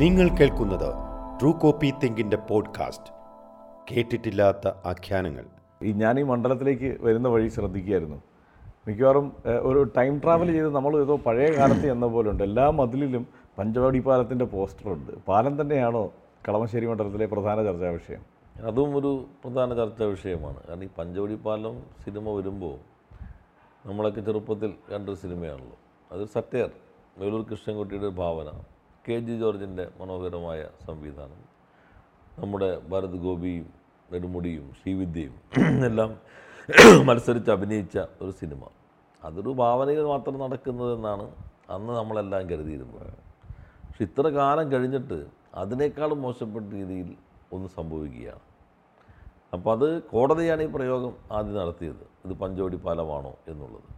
നിങ്ങൾ 0.00 0.26
കേൾക്കുന്നത് 0.28 0.90
true 1.40 1.52
copy 1.52 1.88
തിങ്കിന്റെ 2.02 2.36
podcast 2.48 3.12
കേട്ടിട്ടില്ലാത്ത 3.90 4.68
ആഖ്യാനങ്ങൾ. 4.86 5.44
ഈ 5.82 5.92
ഞാൻ 5.92 6.20
ഈ 6.20 6.22
മണ്ഡലത്തിലേക്ക് 6.22 6.90
വരുന്ന 7.00 7.28
വഴി 7.28 7.48
ശ്രദ്ധിക്കുകയായിരുന്നു. 7.48 8.18
മിക്കവാറും 8.88 9.32
ഒരു 9.60 9.82
ടൈം 9.96 10.20
ട്രാവൽ 10.24 10.52
ചെയ്ത് 10.52 10.70
നമ്മൾ 10.74 11.00
ഏതോ 11.02 11.16
പഴയ 11.16 11.48
കാലത്ത് 11.56 11.90
എന്ന 11.92 12.06
പോലെ 12.06 12.30
ഉണ്ട് 12.30 12.42
എല്ലാ 12.42 12.70
മതിലിലും 12.70 13.26
പഞ്ചവാടി 13.58 13.98
പാലത്തിന്റെ 13.98 14.44
പോസ്റ്ററുണ്ട് 14.44 15.12
പാലം 15.28 15.60
തന്നെയാണോ 15.60 16.06
കളമശ്ശേരി 16.48 16.86
മണ്ഡലത്തിലെ 16.86 17.26
പ്രധാന 17.26 17.62
ചർച്ചാ 17.62 17.90
വിഷയം? 17.98 18.22
അതും 18.66 18.96
ഒരു 18.96 19.12
പ്രധാന 19.44 19.74
ചർച്ചാ 19.74 20.04
വിഷയമാണ്. 20.04 20.60
കാരണം 20.68 20.84
ഈ 20.84 20.88
പഞ്ചവടി 20.98 21.34
പാലം 21.34 21.82
സിനിമ 22.04 22.30
വരുമ്പോൾ 22.30 22.78
നമ്മളൊക്കെ 23.88 24.20
ചെറുപ്പത്തിൽ 24.20 24.74
കണ്ടൊരു 24.94 25.16
സിനിമയാണല്ലോ. 25.16 25.78
അതൊരു 26.12 26.28
സറ്റയർ 26.34 26.70
വേലൂർ 27.18 27.42
കൃഷ്ണൻകുട്ടിയുടെ 27.50 28.06
ഒരു 28.06 28.14
ഭാവന. 28.14 28.50
കെ 29.08 29.16
ജി 29.26 29.34
ജോർജിന്റെ 29.40 29.84
മനോഹരമായ 29.98 30.60
സംവിധാനം. 30.86 31.38
നമ്മുടെ 32.40 32.68
ഭരത് 32.90 33.16
ഗോപിയും 33.22 33.66
നെടുമുടിയും 34.12 34.66
ശ്രീവിദ്യയും 34.78 35.34
എല്ലാം 35.88 36.10
മത്സരിച്ച് 37.08 37.50
അഭിനയിച്ച 37.54 37.96
ഒരു 38.22 38.32
സിനിമ. 38.40 38.62
അതൊരു 39.22 39.50
ഭാവനയിൽ 39.62 40.02
മാത്രം 40.12 40.36
നടക്കുന്നതെന്നാണ് 40.44 41.26
അന്ന് 41.76 41.92
നമ്മളെല്ലാം 41.98 42.44
കരുതിയിരുന്നത്. 42.50 43.10
പക്ഷെ 43.86 44.04
ഇത്ര 44.08 44.26
കാലം 44.38 44.66
കഴിഞ്ഞിട്ട് 44.72 45.18
അതിനേക്കാളും 45.62 46.18
മോശപ്പെട്ട 46.26 46.68
രീതിയിൽ 46.78 47.08
ഒന്ന് 47.56 47.68
സംഭവിക്കുകയാണ്. 47.78 48.44
അപ്പോൾ 49.56 49.72
അത് 49.76 49.88
കോടതിയാണ് 50.14 50.62
ഈ 50.68 50.70
പ്രയോഗം 50.76 51.14
ആദ്യം 51.36 51.58
നടത്തിയത്. 51.62 52.04
ഇത് 52.26 52.34
പഞ്ചവടി 52.42 52.80
പാലമാണോ 52.86 53.32
എന്നുള്ളത്. 53.52 53.90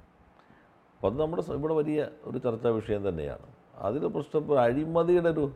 അപ്പോൾ 0.95 1.09
അത് 1.11 1.19
നമ്മുടെ 1.23 1.43
ഇവിടെ 1.61 1.75
വലിയ 1.81 2.01
ഒരു 2.31 2.39
ചർച്ചാ 2.47 2.73
വിഷയം 2.81 3.03
തന്നെയാണ്. 3.09 3.49
അതിൽ 3.87 4.07
പ്രശ്നം 4.07 4.41
ഇപ്പോൾ 4.43 4.61
അഴിമതിയുടെ 4.61 5.29
ഒരു 5.29 5.53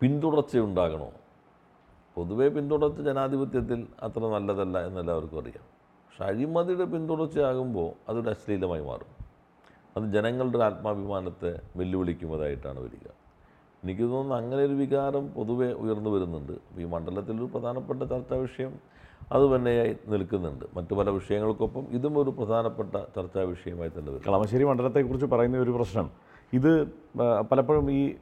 പിന്തുടർച്ച 0.00 0.58
ഉണ്ടാകണോ? 0.58 1.08
പൊതുവേ 2.16 2.48
പിന്തുടർച്ച 2.48 3.00
ജനാധിപത്യത്തിൽ 3.00 3.86
അത്ര 4.02 4.20
നല്ലതല്ല 4.20 4.86
എന്നെല്ലാവർക്കും 4.86 5.38
അറിയാം. 5.38 5.64
പക്ഷെ 6.06 6.24
അഴിമതിയുടെ 6.24 6.84
പിന്തുടർച്ചയാകുമ്പോൾ 6.84 7.90
അതൊരു 8.08 8.28
അശ്ലീലമായി 8.28 8.82
മാറും. 8.82 9.10
അത് 9.96 10.12
ജനങ്ങളുടെ 10.12 10.64
ആത്മാഭിമാനത്തെ 10.64 11.60
വെല്ലുവിളിക്കുന്നതായിട്ടാണ് 11.76 12.80
വരിക. 12.80 13.06
എനിക്ക് 13.82 14.02
തോന്നുന്നു 14.02 14.34
അങ്ങനെ 14.34 14.62
ഒരു 14.64 14.72
വികാരം 14.72 15.28
പൊതുവെ 15.28 15.68
ഉയർന്നു 15.72 16.10
വരുന്നുണ്ട്. 16.10 16.52
ഈ 16.52 16.82
ഈ 16.82 16.84
മണ്ഡലത്തിലൊരു 16.84 17.44
പ്രധാനപ്പെട്ട 17.54 18.02
ചർച്ചാ 18.02 18.36
വിഷയം 18.36 18.72
അത് 19.32 19.56
തന്നെയായി 19.56 19.96
നിൽക്കുന്നുണ്ട്. 20.08 20.64
മറ്റു 20.76 20.94
പല 20.94 21.10
വിഷയങ്ങൾക്കൊപ്പം 21.10 21.86
ഇതും 21.90 22.18
ഒരു 22.18 22.30
പ്രധാനപ്പെട്ട 22.30 22.94
ചർച്ചാ 23.16 23.42
വിഷയമായി 23.42 23.90
തന്നെ 23.98 24.10
വരും 24.12 24.24
കളമശ്ശേരി 24.28 24.64
മണ്ഡലത്തെക്കുറിച്ച് 24.64 25.26
പറയുന്ന 25.26 25.58
ഒരു 25.58 25.70
പ്രശ്നം 25.70 26.08
ഇത് 26.56 26.72
പലപ്പോഴും 27.50 27.86
ഈ 27.92 28.14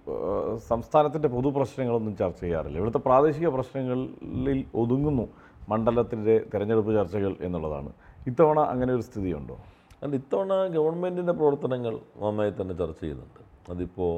സംസ്ഥാനത്തിന്റെ 0.68 1.28
പൊതു 1.28 1.48
പ്രശ്നങ്ങളൊന്നും 1.48 2.16
ചർച്ച 2.16 2.40
ചെയ്യാറില്ല. 2.40 2.76
ഇവിടുത്തെ 2.78 2.98
പ്രാദേശിക 2.98 3.48
പ്രശ്നങ്ങളിൽ 3.48 4.64
ഒതുങ്ങുന്നു 4.74 5.28
മണ്ഡലത്തിന്റെ 5.68 6.34
തിരഞ്ഞെടുപ്പ് 6.54 6.92
ചർച്ചകൾ 6.94 7.36
എന്നുള്ളതാണ്. 7.40 7.90
ഇത്തവണ 8.26 8.60
അങ്ങനെ 8.60 8.92
ഒരു 8.94 9.04
സ്ഥിതിയുണ്ടോ? 9.08 9.56
അല്ല 10.02 10.14
ഇത്തവണ 10.14 10.52
ഗവൺമെന്റിന്റെ 10.76 11.32
പ്രവർത്തനങ്ങൾ 11.32 11.94
നന്നായി 12.22 12.52
തന്നെ 12.60 12.74
ചർച്ച 12.74 13.00
ചെയ്യുന്നുണ്ട്. 13.00 13.40
അതിപ്പോൾ 13.70 14.14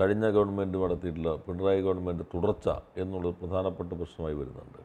കഴിഞ്ഞ 0.00 0.24
ഗവൺമെന്റ് 0.36 0.78
നടത്തിയിട്ടുള്ള 0.78 1.36
പിണറായി 1.36 1.80
ഗവൺമെന്റ് 1.82 2.24
തുടർച്ച 2.34 2.68
എന്നുള്ളത് 2.96 3.34
പ്രധാനപ്പെട്ട 3.34 3.92
പ്രശ്നമായി 3.92 4.34
വരുന്നുണ്ട്. 4.34 4.80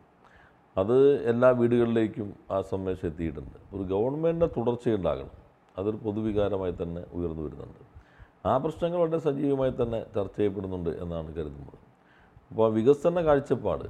അത് 0.78 0.98
എല്ലാ 1.32 1.50
വീടുകളിലേക്കും 1.62 2.34
ആ 2.52 2.62
സന്ദേശം 2.62 3.08
എത്തിയിട്ടുണ്ട്. 3.08 3.58
ഒരു 3.76 3.84
ഗവൺമെന്റിന്റെ 3.94 4.50
തുടർച്ചയുണ്ടാകണം. 4.58 5.36
അതൊരു 5.78 5.98
പൊതുവികാരമായി 6.06 6.74
തന്നെ 6.84 7.04
ഉയർന്നു 7.14 7.44
വരുന്നുണ്ട്. 7.44 7.93
ആ 8.52 8.54
പ്രശ്നങ്ങൾ 8.64 9.00
വളരെ 9.04 9.20
സജീവമായി 9.26 9.74
തന്നെ 9.82 10.00
ചർച്ച 10.16 10.36
ചെയ്യപ്പെടുന്നുണ്ട് 10.38 10.90
എന്നാണ് 11.04 11.30
കരുതുന്നത്. 11.38 11.78
അപ്പോൾ 12.52 12.68
വികസന 12.78 13.22
കാഴ്ചപ്പാട് 13.28 13.86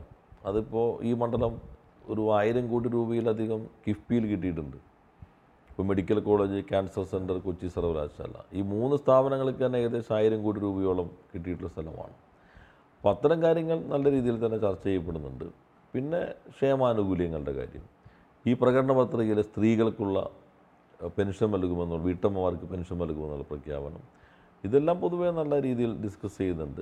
അതിപ്പോൾ 0.50 0.88
ഈ 1.09 1.14
മണ്ഡലം 1.22 1.53
ഒരു 2.12 2.24
ആയിരം 2.38 2.66
കോടി 2.72 2.88
രൂപയിലധികം 2.96 3.62
കിഫ്ബിയിൽ 3.86 4.24
കിട്ടിയിട്ടുണ്ട്. 4.31 4.78
ഇപ്പോൾ 5.69 5.86
medical 5.92 6.18
college 6.28 6.58
cancer 6.72 7.03
centre 7.12 7.38
Kochi 7.46 7.68
സർവകലാശാല 7.75 8.36
ഈ 8.58 8.62
മൂന്ന് 8.74 8.96
സ്ഥാപനങ്ങൾക്ക് 9.02 9.62
തന്നെ 9.66 9.78
ഏകദേശം 9.84 10.13
ആയിരം 10.18 10.40
കോടി 10.46 10.59
രൂപയോളം 10.66 11.08
കിട്ടിയിട്ടുള്ള 11.31 11.72
സ്ഥലമാണ്. 11.75 12.16
അപ്പോൾ 12.97 13.12
അത്തരം 13.13 13.40
കാര്യങ്ങൾ 13.46 13.78
നല്ല 13.94 14.06
രീതിയിൽ 14.16 14.38
തന്നെ 14.46 14.58
ചർച്ച 14.66 14.86
ചെയ്യപ്പെടുന്നുണ്ട്. 14.88 15.47
പിന്നെ 15.94 16.22
ക്ഷേമാനുകൂല്യങ്ങളുടെ 16.53 17.53
കാര്യം. 17.59 17.86
ഈ 18.46 18.53
പ്രകടന 18.62 18.94
പത്രികയിൽ 19.00 19.40
സ്ത്രീകൾക്കുള്ള 19.50 20.18
പെൻഷൻ 21.18 21.47
നൽകുമെന്നുള്ള 21.56 22.03
വീട്ടമ്മമാർക്ക് 22.09 22.68
പെൻഷൻ 22.74 22.97
നൽകുമെന്നുള്ള 23.03 23.46
പ്രഖ്യാപനം 23.50 24.03
ഇതെല്ലാം 24.66 24.97
പൊതുവേ 25.01 25.29
നല്ല 25.38 25.53
രീതിയിൽ 25.62 25.91
ഡിസ്കസ് 26.03 26.38
ചെയ്യുന്നുണ്ട്. 26.38 26.81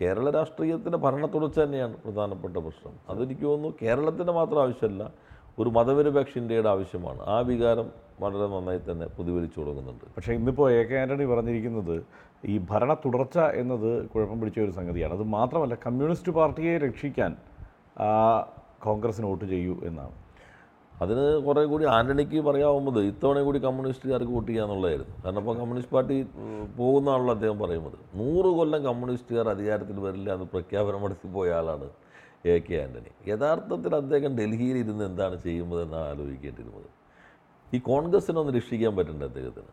കേരള 0.00 0.30
രാഷ്ട്രീയത്തിന്റെ 0.30 0.98
ഭരണ 1.04 1.26
തുടർച്ച 1.34 1.58
തന്നെയാണ് 1.60 1.94
പ്രധാനപ്പെട്ട 2.04 2.56
പ്രശ്നം. 2.56 2.94
അതെനിക്ക് 3.10 3.44
തോന്നുന്നു 3.50 3.76
കേരളത്തിന്റെ 3.82 4.32
മാത്രം 4.32 4.60
ആവശ്യമല്ല 4.62 5.04
ഒരു 5.58 5.70
മതനിരപേക്ഷ 5.76 6.38
ഇന്ത്യയുടെ 6.38 6.68
ആവശ്യമാണ്. 6.68 7.20
ആ 7.34 7.36
വികാരം 7.50 7.88
വളരെ 8.22 8.46
നന്നായി 8.54 8.80
തന്നെ 8.90 9.06
പ്രതിഫലിച്ചു 9.06 9.58
തുടങ്ങുന്നുണ്ട്. 9.60 10.04
പക്ഷേ 10.16 10.32
ഇന്നിപ്പോൾ 10.38 10.66
എ 10.72 10.82
കെ 10.90 10.96
ആന്റണി 11.02 11.24
പറഞ്ഞിരിക്കുന്നത് 11.32 11.96
ഈ 12.52 12.54
ഭരണ 12.70 12.92
തുടർച്ച 13.04 13.38
എന്നത് 13.62 13.90
കുഴപ്പം 14.12 14.38
പിടിച്ച 14.40 14.60
ഒരു 14.60 14.70
സംഗതിയാണ്. 14.78 15.14
അത് 15.18 15.26
മാത്രമല്ല 15.36 15.74
കമ്മ്യൂണിസ്റ്റ് 15.86 16.32
പാർട്ടിയെ 16.38 16.74
രക്ഷിക്കാൻ 16.86 17.32
കോൺഗ്രസ്സിന് 18.86 19.26
വോട്ട് 19.26 19.44
ചെയ്യൂ 19.54 19.74
എന്നാണ്. 19.88 20.14
അതിന് 21.02 21.24
കുറേ 21.46 21.62
കൂടി 21.72 21.84
ആന്റണിക്ക് 21.96 22.38
പറയാവുന്നത് 22.48 22.98
ഇത്തവണ 23.10 23.38
കൂടി 23.48 23.58
കമ്മ്യൂണിസ്റ്റുകാർക്ക് 23.66 24.32
വോട്ട് 24.36 24.48
ചെയ്യുക 24.50 24.64
എന്നുള്ളതായിരുന്നു. 24.66 25.14
കാരണം 25.24 25.40
ഇപ്പോൾ 25.42 25.56
കമ്മ്യൂണിസ്റ്റ് 25.60 25.94
പാർട്ടി 25.96 26.16
പോകുന്ന 26.22 26.70
പോകുന്നതാണല്ലോ 26.78 27.32
അദ്ദേഹം 27.36 27.58
പറയുന്നത്. 27.64 27.98
നൂറ് 28.20 28.50
കൊല്ലം 28.58 28.80
കമ്മ്യൂണിസ്റ്റുകാർ 28.88 29.48
അധികാരത്തിൽ 29.54 29.98
വരില്ല 30.06 30.28
എന്ന് 30.36 30.46
പ്രഖ്യാപനം 30.54 31.02
നടത്തി 31.06 31.28
പോയ 31.36 31.50
ആളാണ് 31.58 31.88
എ 32.52 32.54
കെ 32.66 32.76
ആന്റണി 32.84 33.10
യഥാർത്ഥത്തിൽ 33.30 33.92
അദ്ദേഹം 34.00 34.32
ഡൽഹിയിൽ 34.38 34.76
ഇരുന്ന് 34.84 35.04
എന്താണ് 35.10 35.36
ചെയ്യുന്നതെന്നാണ് 35.46 36.08
ആലോചിക്കേണ്ടിരുന്നത് 36.12 36.88
ഈ 37.72 37.78
കോൺഗ്രസ്സിനൊന്ന് 37.90 38.52
രക്ഷിക്കാൻ 38.58 38.92
പറ്റണ്ടേ 38.96 39.26
അദ്ദേഹത്തിന്? 39.30 39.70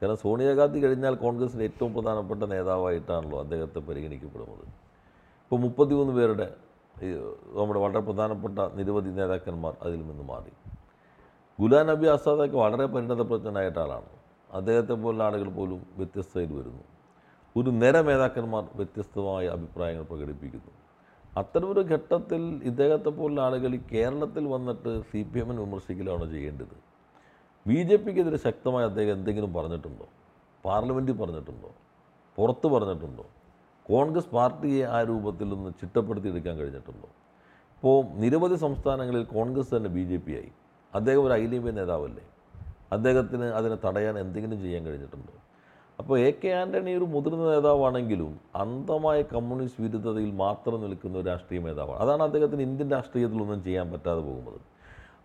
കാരണം 0.00 0.18
സോണിയാഗാന്ധി 0.24 0.78
കഴിഞ്ഞാൽ 0.84 1.14
കോൺഗ്രസിന്റെ 1.24 1.64
ഏറ്റവും 1.70 1.90
പ്രധാനപ്പെട്ട 1.94 2.42
നേതാവായിട്ടാണല്ലോ 2.52 3.38
അദ്ദേഹത്തെ 3.44 3.80
പരിഗണിക്കപ്പെടുന്നത്. 3.88 4.64
ഇപ്പോൾ 5.44 5.60
മുപ്പത്തിമൂന്ന് 5.64 6.14
പേരുടെ 6.18 6.46
നമ്മുടെ 7.02 7.80
വളരെ 7.80 8.00
പ്രധാനപ്പെട്ട 8.00 8.58
നിരവധി 8.58 9.10
നേതാക്കന്മാർ 9.10 9.76
അതിൽ 9.82 10.06
നിന്ന് 10.06 10.22
മാറി. 10.22 10.52
ഗുലാം 11.60 11.86
നബി 11.86 12.06
ആസാദൊക്കെ 12.06 12.56
വളരെ 12.56 12.86
പരിണതപ്രജ്ഞനായിട്ട 12.86 13.78
ആളാണ്. 13.78 14.10
അദ്ദേഹത്തെ 14.52 14.92
പോലുള്ള 14.92 15.24
ആളുകൾ 15.24 15.48
പോലും 15.48 15.86
വ്യത്യസ്തയിൽ 15.96 16.52
വരുന്നു. 16.52 16.82
ഒരു 17.56 17.70
നിര 17.70 18.00
നേതാക്കന്മാർ 18.00 18.68
വ്യത്യസ്തമായ 18.74 19.46
അഭിപ്രായങ്ങൾ 19.48 20.04
പ്രകടിപ്പിക്കുന്നു. 20.04 20.72
അത്തരമൊരു 21.38 21.80
ഘട്ടത്തിൽ 21.80 22.60
ഇദ്ദേഹത്തെ 22.64 23.08
പോലുള്ള 23.08 23.40
ആളുകൾ 23.40 23.76
കേരളത്തിൽ 23.76 24.48
വന്നിട്ട് 24.48 25.00
സി 25.02 25.22
പി 25.22 25.38
എമ്മിനെ 25.38 25.62
വിമർശിക്കലാണ് 25.62 26.30
ചെയ്യേണ്ടത്? 26.30 26.76
ബി 27.66 27.82
ജെ 27.82 27.96
പിക്കെതിരെ 27.96 28.36
ശക്തമായി 28.36 28.84
അദ്ദേഹം 28.84 29.12
എന്തെങ്കിലും 29.12 29.54
പറഞ്ഞിട്ടുണ്ടോ? 29.54 30.06
പാർലമെന്റിൽ 30.64 31.12
പറഞ്ഞിട്ടുണ്ടോ? 31.12 31.70
പുറത്ത് 32.36 32.66
പറഞ്ഞിട്ടുണ്ടോ? 32.66 33.24
കോൺഗ്രസ് 33.90 34.28
പാർട്ടിയെ 34.28 34.84
ആ 34.84 35.02
രൂപത്തിൽ 35.02 35.54
ഒന്ന് 35.54 35.70
ചിട്ടപ്പെടുത്തിയെടുക്കാൻ 35.80 36.56
കഴിഞ്ഞിട്ടുണ്ടോ? 36.58 37.08
ഇപ്പോൾ 37.74 38.04
നിരവധി 38.22 38.54
സംസ്ഥാനങ്ങളിൽ 38.54 39.24
കോൺഗ്രസ് 39.24 39.76
തന്നെ 39.76 39.90
ബി 39.90 40.04
ജെ 40.04 40.16
പി 40.16 40.32
ആയി. 40.32 40.50
അദ്ദേഹം 40.94 41.26
ഒരു 41.26 41.32
ഐലീമ്യ 41.32 41.70
നേതാവല്ലേ? 41.70 42.24
അദ്ദേഹത്തിന് 42.92 43.44
അതിനെ 43.44 43.76
തടയാൻ 43.86 44.18
എന്തെങ്കിലും 44.18 44.62
ചെയ്യാൻ 44.62 44.86
കഴിഞ്ഞിട്ടുണ്ടോ? 44.86 45.32
അപ്പോൾ 45.98 46.18
എ 46.18 46.30
കെ 46.30 46.48
ആന്റണി 46.48 46.90
ഒരു 46.90 47.04
മുതിർന്ന 47.04 47.44
നേതാവാണെങ്കിലും 47.50 48.40
അന്ധമായ 48.56 49.22
കമ്മ്യൂണിസ്റ്റ് 49.22 49.82
വിരുദ്ധതയിൽ 49.82 50.30
മാത്രം 50.30 50.82
നിൽക്കുന്ന 50.82 51.18
ഒരു 51.18 51.26
രാഷ്ട്രീയ 51.26 51.60
നേതാവാണ്. 51.60 52.00
അതാണ് 52.00 52.22
അദ്ദേഹത്തിന് 52.22 52.62
ഇന്ത്യൻ 52.62 52.90
രാഷ്ട്രീയത്തിലൊന്നും 52.90 53.62
ചെയ്യാൻ 53.64 53.92
പറ്റാതെ 53.92 54.20
പോകുന്നത്. 54.20 54.60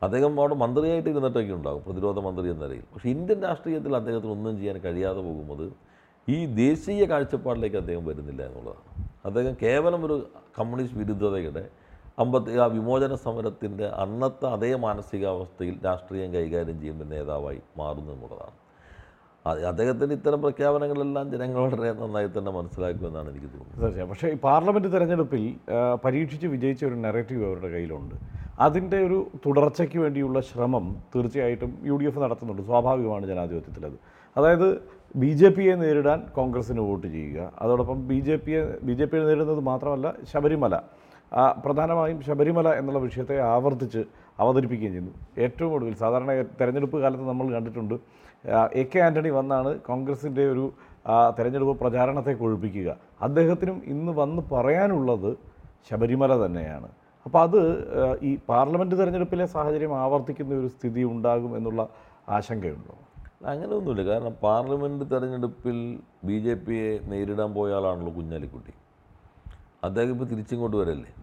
അദ്ദേഹം 0.04 0.40
അവിടെ 0.40 0.56
മന്ത്രിയായിട്ട് 0.56 1.10
ഇരുന്നിട്ടൊക്കെ 1.10 1.54
ഉണ്ടാകും 1.54 1.84
പ്രതിരോധ 1.84 2.20
മന്ത്രി 2.20 2.50
എന്ന 2.50 2.66
നിലയിൽ. 2.66 2.86
പക്ഷേ 2.94 3.10
ഇന്ത്യൻ 3.10 3.42
രാഷ്ട്രീയത്തിൽ 3.42 3.96
അദ്ദേഹത്തിന് 3.96 4.32
ഒന്നും 4.32 4.58
ചെയ്യാൻ 4.58 4.78
കഴിയാതെ 4.78 5.22
പോകുന്നത് 5.22 5.68
ഈ 6.28 6.46
ദേശീയ 6.46 7.06
കാഴ്ചപ്പാടിലേക്ക് 7.06 7.76
അദ്ദേഹം 7.76 8.06
വരുന്നില്ല 8.06 8.42
എന്നുള്ളതാണ്. 8.50 8.84
അദ്ദേഹം 9.26 9.58
കേവലം 9.62 10.06
ഒരു 10.06 10.16
കമ്മ്യൂണിസ്റ്റ് 10.60 11.00
വിരുദ്ധതയുടെ 11.00 11.64
അമ്പത്തി 12.20 12.58
ആ 12.64 12.66
വിമോചന 12.76 13.14
സമരത്തിന്റെ 13.16 13.86
അന്നത്തെ 14.04 14.46
അതേ 14.56 14.76
മാനസികാവസ്ഥയിൽ 14.86 15.76
രാഷ്ട്രീയം 15.86 16.34
കൈകാര്യം 16.34 16.80
ചെയ്യുന്ന 16.82 17.04
നേതാവായി 17.04 17.62
മാറുന്നു 17.78 18.12
എന്നുള്ളതാണ്. 18.14 18.58
അദ്ദേഹത്തിന്റെ 19.70 20.16
ഇത്തരം 20.16 20.42
പ്രഖ്യാപനങ്ങളെല്ലാം 20.42 21.26
ജനങ്ങൾ 21.32 21.62
വളരെ 21.64 21.94
നന്നായി 22.02 22.30
തന്നെ 22.38 22.52
മനസ്സിലാക്കുമെന്നാണ് 22.52 23.30
എനിക്ക് 23.30 23.50
തോന്നുന്നത്. 23.54 23.82
തീർച്ചയായും. 23.82 24.10
പക്ഷേ 24.10 24.28
ഈ 24.36 24.38
പാർലമെന്റ് 24.46 24.94
തെരഞ്ഞെടുപ്പിൽ 24.94 25.44
പരീക്ഷിച്ച് 26.06 26.48
വിജയിച്ച 26.48 26.86
ഒരു 26.86 26.98
നെറേറ്റീവ് 27.06 27.44
അവരുടെ 27.50 27.70
കയ്യിലുണ്ട്. 27.76 28.16
അതിന്റെ 28.60 28.98
ഒരു 29.08 29.18
തുടർച്ചയ്ക്ക് 29.46 29.98
വേണ്ടിയുള്ള 29.98 30.40
ശ്രമം 30.42 30.86
തീർച്ചയായിട്ടും 31.16 31.72
യു 31.90 31.96
ഡി 32.02 32.06
എഫ് 32.10 32.20
നടത്തുന്നുണ്ട്. 32.20 32.62
സ്വാഭാവികമാണ് 32.62 33.26
ജനാധിപത്യത്തിൽ 33.32 33.86
അത് 33.86 33.98
അതായത് 34.36 34.68
ബി 35.22 35.32
ജെ 35.40 35.50
പിയെ 35.56 35.74
നേരിടാൻ 35.80 36.20
കോൺഗ്രസ്സിന് 36.36 36.82
വോട്ട് 36.86 37.08
ചെയ്യുക. 37.16 37.40
അതോടൊപ്പം 37.64 37.98
ബി 38.10 38.18
ജെ 38.28 38.36
പിയെ 38.46 38.62
ബി 38.88 38.94
ജെ 39.00 39.06
പിയെ 39.10 39.22
നേരിടുന്നത് 39.28 39.62
മാത്രമല്ല 39.68 40.08
ശബരിമല. 40.32 40.76
പ്രധാനമായും 41.64 42.18
ശബരിമല 42.28 42.68
എന്നുള്ള 42.80 43.00
വിഷയത്തെ 43.06 43.36
ആവർത്തിച്ച് 43.52 44.02
അവതരിപ്പിക്കുകയും 44.44 44.94
ചെയ്യുന്നു. 44.96 45.14
ഏറ്റവും 45.46 45.72
ഒടുവിൽ 45.76 45.94
സാധാരണ 46.02 46.32
തെരഞ്ഞെടുപ്പ് 46.60 46.98
കാലത്ത് 47.04 47.26
നമ്മൾ 47.30 47.46
കണ്ടിട്ടുണ്ട് 47.58 47.96
എ 48.82 48.84
കെ 48.92 49.00
ആന്റണി 49.08 49.32
വന്നാണ് 49.38 49.72
കോൺഗ്രസിന്റെ 49.90 50.44
ഒരു 50.54 50.66
തെരഞ്ഞെടുപ്പ് 51.38 51.76
പ്രചാരണത്തെ 51.84 52.34
കൊഴുപ്പിക്കുക. 52.42 52.90
അദ്ദേഹത്തിനും 53.28 53.78
ഇന്ന് 53.94 54.12
വന്ന് 54.22 54.42
പറയാനുള്ളത് 54.54 55.32
ശബരിമല 55.90 56.34
തന്നെയാണ്. 56.46 56.90
അപ്പോൾ 57.26 57.42
അത് 57.48 57.62
ഈ 58.30 58.34
പാർലമെന്റ് 58.52 58.96
തെരഞ്ഞെടുപ്പിലെ 59.00 59.46
സാഹചര്യം 59.56 59.94
ആവർത്തിക്കുന്ന 60.04 60.60
ഒരു 60.62 60.70
സ്ഥിതി 60.76 61.04
ഉണ്ടാകും 61.14 61.52
എന്നുള്ള 61.58 61.82
ആശങ്കയുണ്ടോ? 62.38 62.96
അങ്ങനെയൊന്നുമില്ല. 63.46 64.04
കാരണം 64.04 64.34
പാർലമെന്റ് 64.34 65.12
തെരഞ്ഞെടുപ്പിൽ 65.12 66.00
ബി 66.24 66.40
ജെ 66.40 66.54
പിയെ 66.54 67.00
നേരിടാൻ 67.04 67.54
പോയ 67.54 67.74
ആളാണല്ലോ 67.74 68.16
കുഞ്ഞാലിക്കുട്ടി. 68.16 68.74
അദ്ദേഹം 69.84 70.10
ഇപ്പോൾ 70.10 70.26
തിരിച്ചിങ്ങോട്ട് 70.26 70.78
വരല്ലേ? 70.78 71.16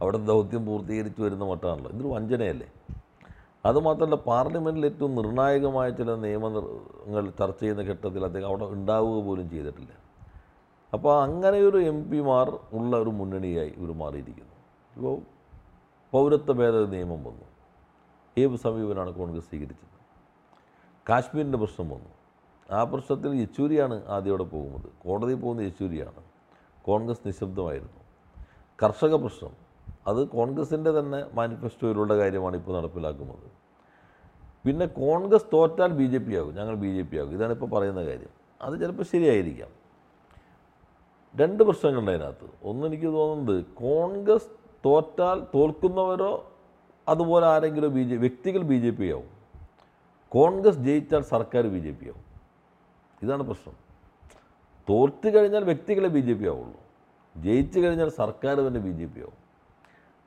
അവിടെ 0.00 0.18
ദൗത്യം 0.18 0.66
പൂർത്തീകരിച്ച് 0.66 1.22
വരുന്ന 1.22 1.44
മട്ടാണല്ലോ. 1.44 1.90
ഇതൊരു 1.90 2.08
വഞ്ചനയല്ലേ? 2.08 2.66
അതുമാത്രമല്ല 3.66 4.14
പാർലമെന്റിൽ 4.14 4.86
ഏറ്റവും 4.86 5.14
നിർണായകമായ 5.14 5.90
ചില 5.90 6.14
നിയമങ്ങൾ 6.14 7.30
ചർച്ച 7.30 7.60
ചെയ്യുന്ന 7.60 7.82
ഘട്ടത്തിൽ 7.82 8.24
അദ്ദേഹം 8.24 8.46
അവിടെ 8.46 8.64
ഉണ്ടാവുക 8.64 9.24
പോലും 9.24 9.50
ചെയ്തിട്ടില്ല. 9.50 9.92
അപ്പോൾ 10.92 11.22
അങ്ങനെയൊരു 11.22 11.78
എം 11.78 12.10
പിമാർ 12.10 12.58
ഉള്ള 12.72 12.96
ഒരു 12.96 13.10
മുന്നണിയായി 13.10 13.72
ഇവർ 13.76 13.92
മാറിയിരിക്കുന്നു. 13.92 14.56
ഇപ്പോൾ 14.96 15.18
പൗരത്വ 16.10 16.52
ഭേദഗതി 16.52 16.90
നിയമം 16.90 17.24
വന്നു. 17.24 17.46
ഏത് 18.38 18.56
സമീപനാണ് 18.56 19.14
കോൺഗ്രസ് 19.14 19.48
സ്വീകരിച്ചത്? 19.48 19.95
കാശ്മീരിന്റെ 21.08 21.58
പ്രശ്നം 21.58 21.90
വന്നു. 21.90 22.08
ആ 22.70 22.84
പ്രശ്നത്തിൽ 22.84 23.34
യെച്ചൂരിയാണ് 23.34 24.06
അവിടെ 24.06 24.42
പോകുന്നത്. 24.42 24.90
കോടതിയിൽ 25.04 25.40
പോകുന്ന 25.40 25.60
യെച്ചൂരിയാണ്. 25.60 26.22
കോൺഗ്രസ് 26.82 27.20
നിശബ്ദമായിരുന്നു. 27.26 27.92
കർഷക 28.82 29.14
പ്രശ്നം. 29.14 29.50
അത് 30.06 30.28
കോൺഗ്രസിന്റെ 30.28 30.90
തന്നെ 30.90 31.26
മാനിഫെസ്റ്റോയിലുള്ള 31.34 32.16
കാര്യമാണ് 32.16 32.56
ഇപ്പോൾ 32.56 32.76
നടപ്പിലാക്കുന്നത്. 32.76 33.50
പിന്നെ 34.66 34.86
കോൺഗ്രസ് 34.86 35.46
തോറ്റാൽ 35.52 35.92
ബി 35.92 36.04
ജെ 36.04 36.18
പി 36.18 36.34
ആകും. 36.34 36.54
ഞങ്ങൾ 36.54 36.74
ബി 36.74 36.96
ജെ 36.96 37.02
പി 37.02 37.16
ആകും. 37.16 37.32
ഇതാണ് 37.32 37.52
ഇപ്പോൾ 37.52 37.66
പറയുന്ന 37.66 38.04
കാര്യം. 38.04 38.28
അത് 38.62 38.80
ചിലപ്പോൾ 38.80 39.02
ശരിയായിരിക്കാം. 39.02 39.68
രണ്ട് 41.36 41.62
പ്രശ്നങ്ങളുണ്ട് 41.62 42.10
അതിനകത്ത്. 42.10 42.50
ഒന്ന് 42.64 42.86
എനിക്ക് 42.86 43.06
തോന്നുന്നത് 43.06 43.64
കോൺഗ്രസ് 43.64 44.48
തോറ്റാൽ 44.84 45.46
തോൽക്കുന്നവരോ 45.54 46.52
അതുപോലെ 47.08 47.46
ആരെങ്കിലും 47.46 47.94
ബി 47.94 48.02
ജെ 48.02 48.16
വ്യക്തികൾ 48.16 48.58
ബി 48.58 48.78
ജെ 48.78 48.90
പി 48.90 49.12
ആവും. 49.12 49.35
കോൺഗ്രസ് 50.36 50.78
ജയിച്ചാൽ 50.78 51.22
സർക്കാർ 51.22 51.66
ബി 51.66 51.78
ജെ 51.78 51.90
പി 51.90 52.06
ആവും. 52.06 52.24
ഇതാണ് 53.22 53.42
പ്രശ്നം. 53.42 53.74
തോറ്റ് 54.88 55.28
കഴിഞ്ഞാൽ 55.34 55.64
വ്യക്തികളെ 55.64 56.08
ബി 56.08 56.20
ജെ 56.20 56.34
പി 56.34 56.46
ആവുള്ളൂ. 56.48 56.80
ജയിച്ചു 57.36 57.80
കഴിഞ്ഞാൽ 57.80 58.08
സർക്കാർ 58.08 58.56
തന്നെ 58.56 58.80
ബി 58.80 58.90
ജെ 58.90 59.06
പി 59.06 59.20
ആവും. 59.20 59.38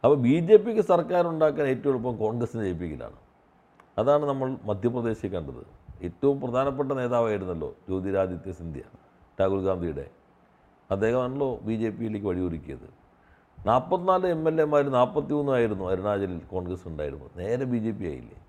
അപ്പോൾ 0.04 0.16
ബി 0.16 0.40
ജെ 0.40 0.58
പിക്ക് 0.58 0.82
സർക്കാർ 0.82 1.28
ഉണ്ടാക്കാൻ 1.28 1.68
ഏറ്റവും 1.68 1.92
എളുപ്പം 1.92 2.18
കോൺഗ്രസിനെ 2.18 2.64
ജയിപ്പിക്കലാണ്. 2.64 3.16
അതാണ് 3.98 4.26
നമ്മൾ 4.26 4.58
മധ്യപ്രദേശിൽ 4.64 5.34
കണ്ടത്. 5.34 5.64
ഏറ്റവും 6.04 6.42
പ്രധാനപ്പെട്ട 6.42 6.92
നേതാവായിരുന്നല്ലോ 6.92 7.76
ജ്യോതിരാദിത്യ 7.88 8.52
സിന്ധ്യ 8.52 8.82
രാഹുൽ 9.42 9.66
ഗാന്ധിയുടെ. 9.66 10.12
അദ്ദേഹമാണല്ലോ 10.92 11.56
ബി 11.56 11.74
ജെ 11.74 11.90
പിയിലേക്ക് 11.90 12.28
വഴിയൊരുക്കിയത്. 12.28 12.90
നാൽപ്പത്തിനാല് 13.68 14.28
എം 14.28 14.48
എൽ 14.48 14.62
എമാർ 14.62 14.90
നാൽപ്പത്തി 14.90 15.34
മൂന്നായിരുന്നു 15.34 15.86
അരുണാചലിൽ 15.86 16.42
കോൺഗ്രസ് 16.52 16.88
ഉണ്ടായിരുന്നത്. 16.88 17.32
നേരെ 17.38 17.66
ബി 17.66 17.78
ജെ 17.78 17.92
പി 17.92 18.06
ആയില്ലേ? 18.06 18.49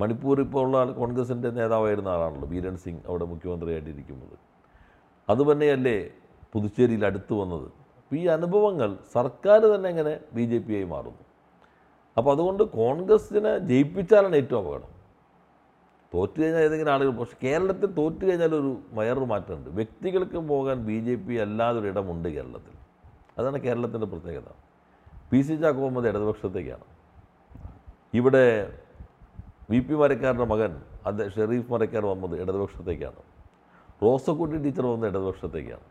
മണിപ്പൂർ 0.00 0.40
ഇപ്പോൾ 0.40 0.64
ഉള്ള 0.64 0.76
ആൾ 0.78 0.92
കോൺഗ്രസിന്റെ 0.92 1.50
നേതാവായിരുന്ന 1.50 2.08
ആളാണല്ലോ 2.08 2.48
ബീരൻ 2.48 2.76
സിംഗ് 2.76 3.02
അവിടെ 3.08 3.24
മുഖ്യമന്ത്രിയായിട്ടിരിക്കുന്നത്. 3.24 4.36
അതുതന്നെയല്ലേ 5.30 6.10
പുതുച്ചേരിയിൽ 6.52 7.06
അടുത്ത് 7.06 7.32
വന്നത്. 7.32 7.68
അപ്പോൾ 7.98 8.16
ഈ 8.16 8.26
അനുഭവങ്ങൾ 8.26 8.96
സർക്കാർ 9.14 9.60
തന്നെ 9.74 9.88
എങ്ങനെ 9.88 10.20
ബി 10.32 10.42
ജെ 10.42 10.58
പി 10.58 10.72
ആയി 10.74 10.84
മാറുന്നു? 10.84 11.24
അപ്പോൾ 12.16 12.32
അതുകൊണ്ട് 12.32 12.62
കോൺഗ്രസിനെ 12.62 13.58
ജയിപ്പിച്ചാലാണ് 13.58 14.36
ഏറ്റവും 14.36 14.60
അപകടം. 14.60 14.88
തോറ്റു 16.14 16.42
കഴിഞ്ഞാൽ 16.42 16.62
ഏതെങ്കിലും 16.62 16.92
ആളുകൾ 16.92 17.10
പക്ഷേ 17.10 17.36
കേരളത്തിൽ 17.46 17.86
തോറ്റു 17.86 18.24
കഴിഞ്ഞാൽ 18.26 18.54
ഒരു 18.54 18.78
വയറു 18.92 19.20
മാറ്റമുണ്ട്. 19.20 19.70
വ്യക്തികൾക്ക് 19.70 20.36
പോകാൻ 20.36 20.84
ബി 20.86 20.98
ജെ 21.00 21.14
പി 21.14 21.34
അല്ലാതൊരു 21.34 21.86
ഇടമുണ്ട് 21.86 22.28
കേരളത്തിൽ. 22.28 22.74
അതാണ് 23.38 23.58
കേരളത്തിന്റെ 23.58 24.06
പ്രത്യേകത. 24.06 24.48
പി 25.32 25.40
സി 25.40 25.54
ചാക്കോമത് 25.56 26.08
ഇടതുപക്ഷത്തേക്കാണ്. 26.08 26.84
ഇവിടെ 28.14 28.72
വി 29.70 29.78
പി 29.80 29.94
മരക്കാരുടെ 29.94 30.44
മകൻ 30.44 30.72
അത് 31.06 31.30
ഷെറീഫ് 31.34 31.72
മരക്കാർ 31.72 32.04
വന്നത് 32.06 32.34
ഇടതുപക്ഷത്തേക്കാണ്. 32.42 33.20
റോസക്കുട്ടി 34.04 34.56
ടീച്ചർ 34.56 34.86
വന്നത് 34.86 35.10
ഇടതുപക്ഷത്തേക്കാണ്. 35.10 35.86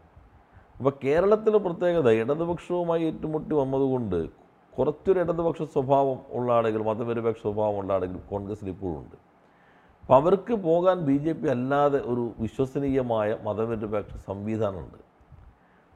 അപ്പോൾ 0.78 0.94
കേരളത്തിലെ 1.04 1.58
പ്രത്യേകത 1.58 2.10
ഇടതുപക്ഷവുമായി 2.10 3.04
ഏറ്റുമുട്ടി 3.04 3.54
വന്നതുകൊണ്ട് 3.56 4.30
കുറച്ചൊരു 4.78 5.20
ഇടതുപക്ഷ 5.20 5.62
സ്വഭാവം 5.62 6.20
ഉള്ള 6.32 6.54
ആളുകൾ 6.54 6.82
മതപരിപക്ഷ 6.84 7.42
സ്വഭാവം 7.42 7.78
ഉള്ള 7.78 7.94
ആളുകൾ 7.94 8.20
കോൺഗ്രസ്സിൽ 8.30 8.70
ഇപ്പോഴും 8.70 8.98
ഉണ്ട്. 9.00 9.18
അപ്പോൾ 10.04 10.16
അവർക്ക് 10.16 10.54
പോകാൻ 10.54 10.98
ബി 11.08 11.18
ജെ 11.18 11.34
പി 11.34 11.48
അല്ലാതെ 11.48 12.00
ഒരു 12.12 12.24
വിശ്വസനീയമായ 12.40 13.38
മതനിരപേക്ഷ 13.48 14.16
സംവിധാനമുണ്ട്. 14.30 15.00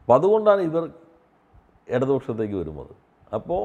അപ്പോൾ 0.02 0.14
അതുകൊണ്ടാണ് 0.14 0.62
ഇവർ 0.62 0.84
ഇടതുപക്ഷത്തേക്ക് 1.88 2.56
വരുന്നത്. 2.56 2.94
അപ്പോൾ 3.34 3.64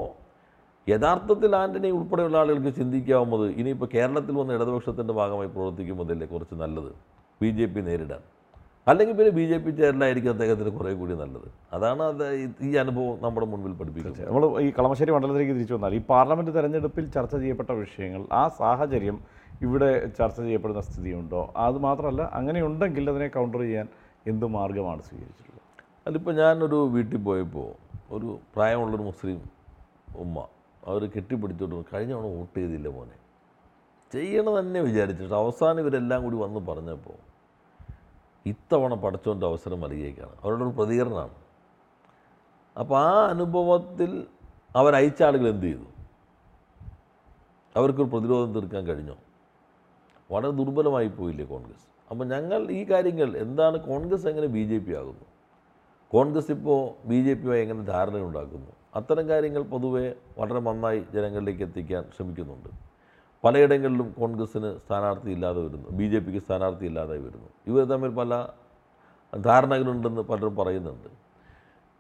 യഥാർത്ഥത്തിൽ 0.89 1.57
ആന്റണി 1.57 1.89
ഉൾപ്പെടെയുള്ള 1.91 2.37
ആളുകൾക്ക് 2.39 2.73
ചിന്തിക്കാവുന്നത് 2.79 3.47
ഇനിയിപ്പോൾ 3.61 3.89
കേരളത്തിൽ 3.95 4.35
വന്ന 4.41 4.57
ഇടതുപക്ഷത്തിന്റെ 4.59 5.13
ഭാഗമായി 5.13 5.49
പ്രവർത്തിക്കുമ്പോഴല്ലേ 5.49 6.27
കുറച്ച് 6.27 6.55
നല്ലത്? 6.55 6.93
ബി 7.41 7.51
ജെ 7.59 7.67
പി 7.75 7.81
നേരിടാൻ. 7.89 8.23
അല്ലെങ്കിൽ 8.89 9.15
പിന്നെ 9.17 9.33
ബി 9.39 9.45
ജെ 9.51 9.59
പി 9.65 9.71
ചേരലായിരിക്കും 9.71 10.31
അദ്ദേഹത്തിന് 10.31 10.71
കുറേ 10.77 10.93
കൂടി 11.01 11.15
നല്ലത്. 11.23 11.49
അതാണ് 11.77 12.03
അത് 12.03 12.25
ഈ 12.69 12.71
അനുഭവം 12.83 13.19
നമ്മുടെ 13.25 13.47
മുൻപിൽ 13.47 13.75
പഠിപ്പിക്കുന്നത്. 13.81 14.27
നമ്മൾ 14.29 14.45
ഈ 14.67 14.71
കളമശ്ശേരി 14.79 15.13
മണ്ഡലത്തിലേക്ക് 15.17 15.55
തിരിച്ചു 15.59 15.75
വന്നാൽ 15.75 15.95
ഈ 15.99 16.01
പാർലമെന്റ് 16.13 16.55
തെരഞ്ഞെടുപ്പിൽ 16.57 17.05
ചർച്ച 17.17 17.35
ചെയ്യപ്പെട്ട 17.43 17.71
വിഷയങ്ങൾ 17.83 18.23
ആ 18.41 18.43
സാഹചര്യം 18.61 19.19
ഇവിടെ 19.67 19.91
ചർച്ച 20.19 20.39
ചെയ്യപ്പെടുന്ന 20.47 20.83
സ്ഥിതിയുണ്ടോ? 20.89 21.43
അത് 21.67 21.79
മാത്രമല്ല 21.87 22.23
അങ്ങനെയുണ്ടെങ്കിൽ 22.39 23.11
അതിനെ 23.13 23.29
കൗണ്ടർ 23.37 23.61
ചെയ്യാൻ 23.67 23.89
എന്ത് 24.33 24.47
മാർഗമാണ് 24.57 25.03
സ്വീകരിച്ചിട്ടുള്ളത്? 25.09 25.67
അതിപ്പോൾ 26.09 26.35
ഞാനൊരു 26.43 26.81
വീട്ടിൽ 26.95 27.21
പോയപ്പോൾ 27.29 27.69
ഒരു 28.17 28.31
പ്രായമുള്ളൊരു 28.55 29.07
മുസ്ലിം 29.11 29.39
ഉമ്മ 30.25 30.39
അവർ 30.87 31.03
കെട്ടിപ്പിടിച്ചോട്ട് 31.15 31.89
കഴിഞ്ഞ 31.95 32.13
തവണ 32.13 32.27
വോട്ട് 32.37 32.59
ചെയ്തില്ല 32.59 32.89
മോനെ. 32.89 33.17
ചെയ്യണം 34.13 34.59
തന്നെ 34.59 34.81
വിചാരിച്ചിട്ട് 34.81 35.35
അവസാനം 35.35 35.81
ഇവരെല്ലാം 35.81 36.23
കൂടി 36.23 36.37
വന്ന് 36.37 36.61
പറഞ്ഞപ്പോൾ 36.61 37.19
ഇത്തവണ 38.47 38.95
പഠിച്ചോന്റെ 38.95 39.47
അവസരം 39.47 39.81
നൽകിയേക്കാണ് 39.81 40.35
അവരുടെ 40.43 40.65
ഒരു 40.65 40.73
പ്രതികരണമാണ്. 40.77 41.35
അപ്പോൾ 42.79 42.99
ആ 42.99 43.27
അനുഭവത്തിൽ 43.27 44.27
അവരയച്ച 44.77 45.23
ആളുകൾ 45.23 45.49
എന്ത് 45.49 45.67
ചെയ്തു? 45.67 45.87
അവർക്കൊരു 47.77 48.09
പ്രതിരോധം 48.09 48.55
തീർക്കാൻ 48.55 48.87
കഴിഞ്ഞോ? 48.87 49.17
വളരെ 50.33 50.51
ദുർബലമായി 50.51 51.09
പോയില്ലേ 51.09 51.45
കോൺഗ്രസ്? 51.45 51.87
അപ്പോൾ 52.11 52.25
ഞങ്ങൾ 52.25 52.71
ഈ 52.71 52.85
കാര്യങ്ങൾ 52.91 53.37
എന്താണ് 53.37 53.81
കോൺഗ്രസ് 53.81 54.27
എങ്ങനെ 54.27 54.47
ബി 54.47 54.65
ജെ 54.65 54.79
പി 54.79 54.93
ആകുന്നു? 54.93 55.27
കോൺഗ്രസ് 56.11 56.51
ഇപ്പോൾ 56.51 57.09
ബി 57.09 57.23
ജെ 57.23 57.35
പിയുമായി 57.35 57.61
എങ്ങനെ 57.61 57.83
ധാരണ 57.83 58.13
ധാരണയുണ്ടാക്കുന്നു? 58.13 58.73
അത്തരം 58.95 59.25
കാര്യങ്ങൾ 59.29 59.63
പൊതുവെ 59.63 60.07
വളരെ 60.39 60.61
നന്നായി 60.61 61.01
ജനങ്ങളിലേക്ക് 61.15 61.63
എത്തിക്കാൻ 61.63 62.05
ശ്രമിക്കുന്നുണ്ട്. 62.17 62.71
പലയിടങ്ങളിലും 63.45 64.09
കോൺഗ്രസ്സിന് 64.19 64.71
സ്ഥാനാർത്ഥി 64.79 65.31
ഇല്ലാതെ 65.37 65.61
വരുന്നു. 65.67 65.89
ബി 65.99 66.07
ജെ 66.13 66.19
പിക്ക് 66.19 66.41
സ്ഥാനാർത്ഥി 66.47 66.87
ഇല്ലാതെ 66.91 67.17
വരുന്നു. 67.27 67.49
ഇവർ 67.71 67.85
തമ്മിൽ 67.93 68.11
പല 68.21 68.33
ധാരണകളുണ്ടെന്ന് 69.33 70.23
പലരും 70.31 70.55
പറയുന്നുണ്ട്. 70.57 71.09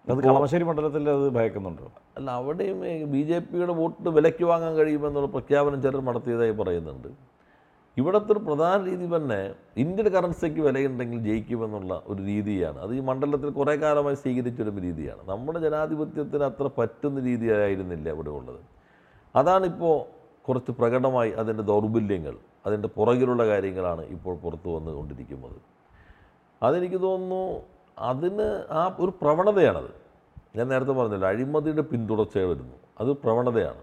അത് 0.09 0.20
കളമശ്ശേരി 0.26 0.64
മണ്ഡലത്തിൽ 0.64 1.11
അത് 1.11 1.26
ഭയക്കുന്നുണ്ടോ? 1.37 1.87
അല്ല 2.16 2.30
അവിടെയും 2.40 2.78
ബി 3.12 3.23
ജെ 3.23 3.38
പിയുടെ 3.38 3.73
വോട്ട് 3.73 4.09
വിലയ്ക്ക് 4.16 4.44
വാങ്ങാൻ 4.44 4.73
കഴിയുമെന്നുള്ള 4.75 5.28
പ്രഖ്യാപനം 5.37 5.82
ചിലർ 5.82 6.00
നടത്തിയതായി 6.11 6.54
പറയുന്നുണ്ട്. 6.61 7.09
ഇവിടുത്തെ 7.97 8.32
ഒരു 8.32 8.38
പ്രധാന 8.38 8.85
രീതി 8.85 9.16
തന്നെ 9.16 9.54
ഇന്ത്യൻ 9.76 10.09
കറൻസിക്ക് 10.09 10.61
വിലയുണ്ടെങ്കിൽ 10.61 11.18
ജയിക്കുമെന്നുള്ള 11.18 12.02
ഒരു 12.06 12.23
രീതിയാണ്. 12.23 12.78
അത് 12.78 12.94
ഈ 12.94 13.00
മണ്ഡലത്തിൽ 13.00 13.50
കുറേ 13.50 13.76
കാലമായി 13.76 14.14
സ്വീകരിച്ചൊരു 14.14 14.80
രീതിയാണ്. 14.80 15.28
നമ്മുടെ 15.28 15.59
ജനാധിപത്യത്തിന് 15.59 16.44
അത്ര 16.44 16.70
പറ്റുന്ന 16.78 17.20
രീതിയായിരുന്നില്ല 17.20 18.11
ഇവിടെ 18.11 18.30
ഉള്ളത്. 18.30 18.61
അതാണിപ്പോൾ 19.37 20.20
കുറച്ച് 20.49 20.70
പ്രകടമായി 20.70 21.30
അതിന്റെ 21.30 21.62
ദൗർബല്യങ്ങൾ 21.62 22.37
അതിന്റെ 22.66 22.88
പുറകിലുള്ള 22.88 23.47
കാര്യങ്ങളാണ് 23.47 24.02
ഇപ്പോൾ 24.02 24.37
പുറത്തു 24.37 24.68
വന്നുകൊണ്ടിരിക്കുന്നത്. 24.68 25.56
അതെനിക്ക് 26.62 27.02
തോന്നുന്നു 27.02 27.62
അതിന് 27.99 28.64
ആ 28.70 28.97
ഒരു 29.00 29.11
പ്രവണതയാണത്. 29.11 29.90
ഞാൻ 30.56 30.68
നേരത്തെ 30.68 30.92
പറഞ്ഞല്ലോ 30.92 31.28
അഴിമതിയുടെ 31.28 31.82
പിന്തുടർച്ച 31.82 32.38
വരുന്നു. 32.38 32.75
അത് 33.00 33.12
പ്രവണതയാണ്. 33.12 33.82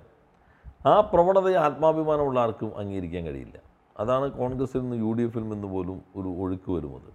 ആ 0.86 1.02
പ്രവണതയെ 1.02 1.54
ആത്മാഭിമാനമുള്ള 1.54 2.40
ആർക്കും 2.40 2.78
അംഗീകരിക്കാൻ 2.78 3.26
കഴിയില്ല. 3.26 3.67
അതാണ് 4.00 4.32
കോൺഗ്രസിൽ 4.32 4.80
നിന്ന് 4.80 4.98
യു 4.98 5.12
ഡി 5.14 5.24
എഫിൽ 5.24 5.50
നിന്ന് 5.50 5.68
പോലും 5.68 5.98
ഒരു 6.16 6.30
ഒഴുക്ക് 6.42 6.72
വരുന്നത്. 6.72 7.10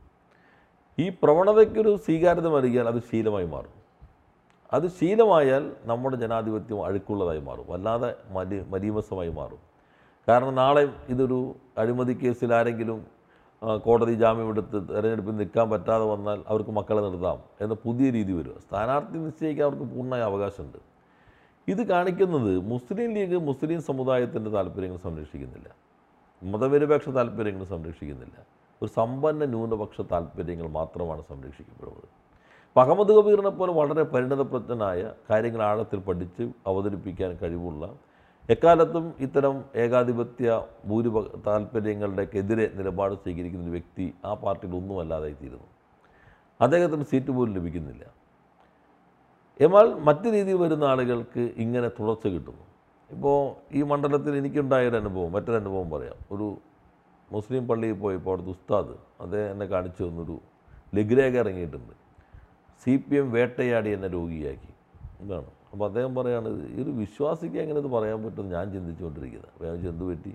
ഈ 0.98 1.08
പ്രവണതയ്ക്കൊരു 1.22 1.96
സ്വീകാര്യത 1.96 2.48
നൽകിയാൽ 2.54 2.86
അത് 2.88 3.00
ശീലമായി 3.00 3.46
മാറും. 3.46 3.74
അത് 4.72 4.86
ശീലമായാൽ 4.88 5.72
നമ്മുടെ 5.84 6.16
ജനാധിപത്യം 6.16 6.84
അഴുക്കുള്ളതായി 6.84 7.40
മാറും. 7.40 7.66
വല്ലാതെ 7.68 8.14
മരി 8.30 8.58
മരീമസമായി 8.68 9.30
മാറും. 9.30 9.58
കാരണം 10.28 10.54
നാളെ 10.54 10.88
ഇതൊരു 11.08 11.54
അഴിമതി 11.78 12.12
കേസിൽ 12.12 12.54
ആരെങ്കിലും 12.54 13.06
കോടതി 13.84 14.14
ജാമ്യം 14.14 14.48
എടുത്ത് 14.48 14.78
തെരഞ്ഞെടുപ്പിൽ 14.88 15.36
നിൽക്കാൻ 15.36 15.70
പറ്റാതെ 15.70 16.04
വന്നാൽ 16.04 16.38
അവർക്ക് 16.48 16.70
മക്കളെ 16.70 17.00
നിർത്താം 17.00 17.38
എന്ന 17.60 17.74
പുതിയ 17.74 18.10
രീതി 18.10 18.32
വരും 18.32 18.60
സ്ഥാനാർത്ഥി 18.60 19.18
നിശ്ചയിക്കാൻ 19.18 19.66
അവർക്ക് 19.68 19.86
പൂർണമായ 19.94 20.22
അവകാശമുണ്ട്. 20.22 20.78
ഇത് 21.68 21.82
കാണിക്കുന്നത് 21.86 22.58
മുസ്ലിം 22.72 23.10
ലീഗ് 23.14 23.38
മുസ്ലിം 23.48 23.82
സമുദായത്തിന്റെ 23.82 24.50
താല്പര്യങ്ങൾ 24.50 24.98
സംരക്ഷിക്കുന്നില്ല. 24.98 25.68
മതനിരപേക്ഷ 26.50 27.08
താല്പര്യങ്ങൾ 27.08 27.64
സംരക്ഷിക്കുന്നില്ല. 27.64 28.36
ഒരു 28.82 28.90
സമ്പന്ന 28.98 29.44
ന്യൂനപക്ഷ 29.44 30.00
താല്പര്യങ്ങൾ 30.12 30.68
മാത്രമാണ് 30.78 31.22
സംരക്ഷിക്കപ്പെടുന്നത്. 31.30 32.08
അപ്പോൾ 32.68 32.80
അഹമ്മദ് 32.84 33.12
കബീറിനെ 33.18 33.48
പോലെ 33.48 33.72
വളരെ 33.72 34.02
പരിണതപ്രജ്ഞനായ 34.02 35.00
കാര്യങ്ങൾ 35.30 35.62
ആഴത്തിൽ 35.62 36.00
പഠിച്ച് 36.08 36.44
അവതരിപ്പിക്കാൻ 36.70 37.38
കഴിവുള്ള 37.42 37.94
എക്കാലത്തും 38.50 39.04
ഇത്തരം 39.20 39.64
ഏകാധിപത്യ 39.74 40.62
ഭൂരിപ 40.88 41.20
താല്പര്യങ്ങളുടെക്കെതിരെ 41.46 42.66
നിലപാട് 42.78 43.14
സ്വീകരിക്കുന്ന 43.14 43.64
ഒരു 43.64 43.70
വ്യക്തി 43.70 44.14
ആ 44.24 44.34
പാർട്ടിയിൽ 44.34 44.74
ഒന്നുമല്ലാതായി 44.76 45.36
തീരുന്നു 45.42 45.68
അദ്ദേഹത്തിന് 46.60 47.02
സീറ്റ് 47.02 47.30
പോലും 47.30 47.54
ലഭിക്കുന്നില്ല. 47.54 48.04
എന്നാൽ 49.60 49.86
മറ്റു 50.08 50.28
രീതിയിൽ 50.28 50.58
വരുന്ന 50.64 50.84
ആളുകൾക്ക് 50.84 51.42
ഇങ്ങനെ 51.64 51.88
തുടർച്ച 52.00 52.26
കിട്ടുന്നു. 52.26 52.64
ഇപ്പോൾ 53.14 53.38
ഈ 53.78 53.82
മണ്ഡലത്തിൽ 53.82 54.36
എനിക്കുണ്ടായൊരു 54.40 54.96
അനുഭവം 54.96 55.32
മറ്റൊരു 55.32 55.56
അനുഭവം 55.56 55.88
പറയാം. 55.90 56.18
ഒരു 56.34 56.46
മുസ്ലിം 57.32 57.68
പള്ളിയിൽ 57.68 57.98
പോയപ്പോൾ 58.04 58.30
അവിടുത്തെ 58.30 58.50
ഉസ്താദ് 58.50 58.94
അദ്ദേഹം 59.22 59.50
എന്നെ 59.52 59.66
കാണിച്ചു 59.66 60.02
തന്നൊരു 60.02 60.36
ലഘുരേഖ 60.96 61.34
ഇറങ്ങിയിട്ടുണ്ട്. 61.44 61.92
സി 62.82 62.96
പി 62.96 63.16
എം 63.16 63.32
വേട്ടയാടി 63.32 63.90
എന്നെ 63.96 64.08
രോഗിയാക്കി. 64.08 64.72
എന്താണ് 65.20 65.50
അപ്പോൾ 65.72 65.84
അദ്ദേഹം 65.84 66.14
പറയാണ് 66.14 66.48
ഒരു 66.82 66.90
വിശ്വാസിക്ക് 66.90 67.58
എങ്ങനെ 67.64 67.78
ഇത് 67.80 67.86
പറയാൻ 67.86 68.18
പറ്റും? 68.24 68.46
ഞാൻ 68.54 68.64
ചിന്തിച്ചുകൊണ്ടിരിക്കുന്നത് 68.72 69.52
വേറെ 69.62 69.76
ചെന്ത് 69.82 70.04
പറ്റി? 70.10 70.32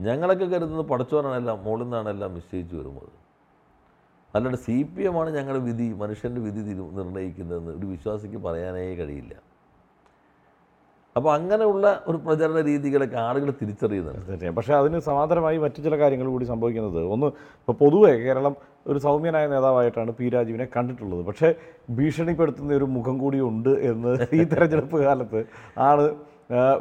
ഞങ്ങളൊക്കെ 0.00 0.44
കരുതുന്നത് 0.44 0.86
പഠിച്ചവനാണെല്ലാം 0.92 1.58
മുകളിൽ 1.64 1.84
നിന്നാണെല്ലാം 1.84 2.34
നിശ്ചയിച്ചു 2.34 2.76
വരുന്നത്. 2.76 3.12
അല്ലാണ്ട് 4.34 4.58
സി 4.58 4.76
പി 4.82 5.02
എമ്മാണ് 5.02 5.30
ഞങ്ങളുടെ 5.36 5.64
വിധി 5.68 5.86
മനുഷ്യന്റെ 6.02 6.40
വിധി 6.46 6.62
നിർണയിക്കുന്നതെന്ന് 6.98 7.72
ഒരു 7.78 7.86
വിശ്വാസിക്ക് 7.86 8.36
പറയാനേ 8.36 8.82
കഴിയില്ല. 8.94 9.34
അപ്പോൾ 11.16 11.30
അങ്ങനെയുള്ള 11.34 11.86
ഒരു 12.08 12.18
പ്രചരണ 12.24 12.58
രീതികളൊക്കെ 12.68 13.18
ആളുകൾ 13.26 13.48
തിരിച്ചറിയുന്നുണ്ട്. 13.60 14.22
തീർച്ചയായും 14.28 14.56
പക്ഷേ 14.56 14.72
അതിന് 14.78 14.98
സമാന്തരമായി 15.06 15.58
മറ്റു 15.62 15.80
ചില 15.86 15.94
കാര്യങ്ങൾ 16.02 16.26
കൂടി 16.32 16.46
സംഭവിക്കുന്നത്. 16.50 17.00
ഒന്ന് 17.14 17.28
ഇപ്പോൾ 17.60 17.76
പൊതുവെ 17.82 18.10
കേരളം 18.24 18.54
ഒരു 18.90 18.98
സൗമ്യനായ 19.04 19.46
നേതാവായിട്ടാണ് 19.52 20.10
പി 20.18 20.26
രാജീവിനെ 20.34 20.66
കണ്ടിട്ടുള്ളത്. 20.76 21.22
പക്ഷേ 21.28 21.48
ഭീഷണിപ്പെടുത്തുന്ന 21.98 22.74
ഒരു 22.80 22.88
മുഖം 22.96 23.16
കൂടി 23.22 23.40
ഉണ്ട് 23.50 23.72
എന്ന് 23.90 24.12
ഈ 24.38 24.42
തെരഞ്ഞെടുപ്പ് 24.52 24.98
കാലത്ത് 25.04 25.40
ആണ് 25.88 26.04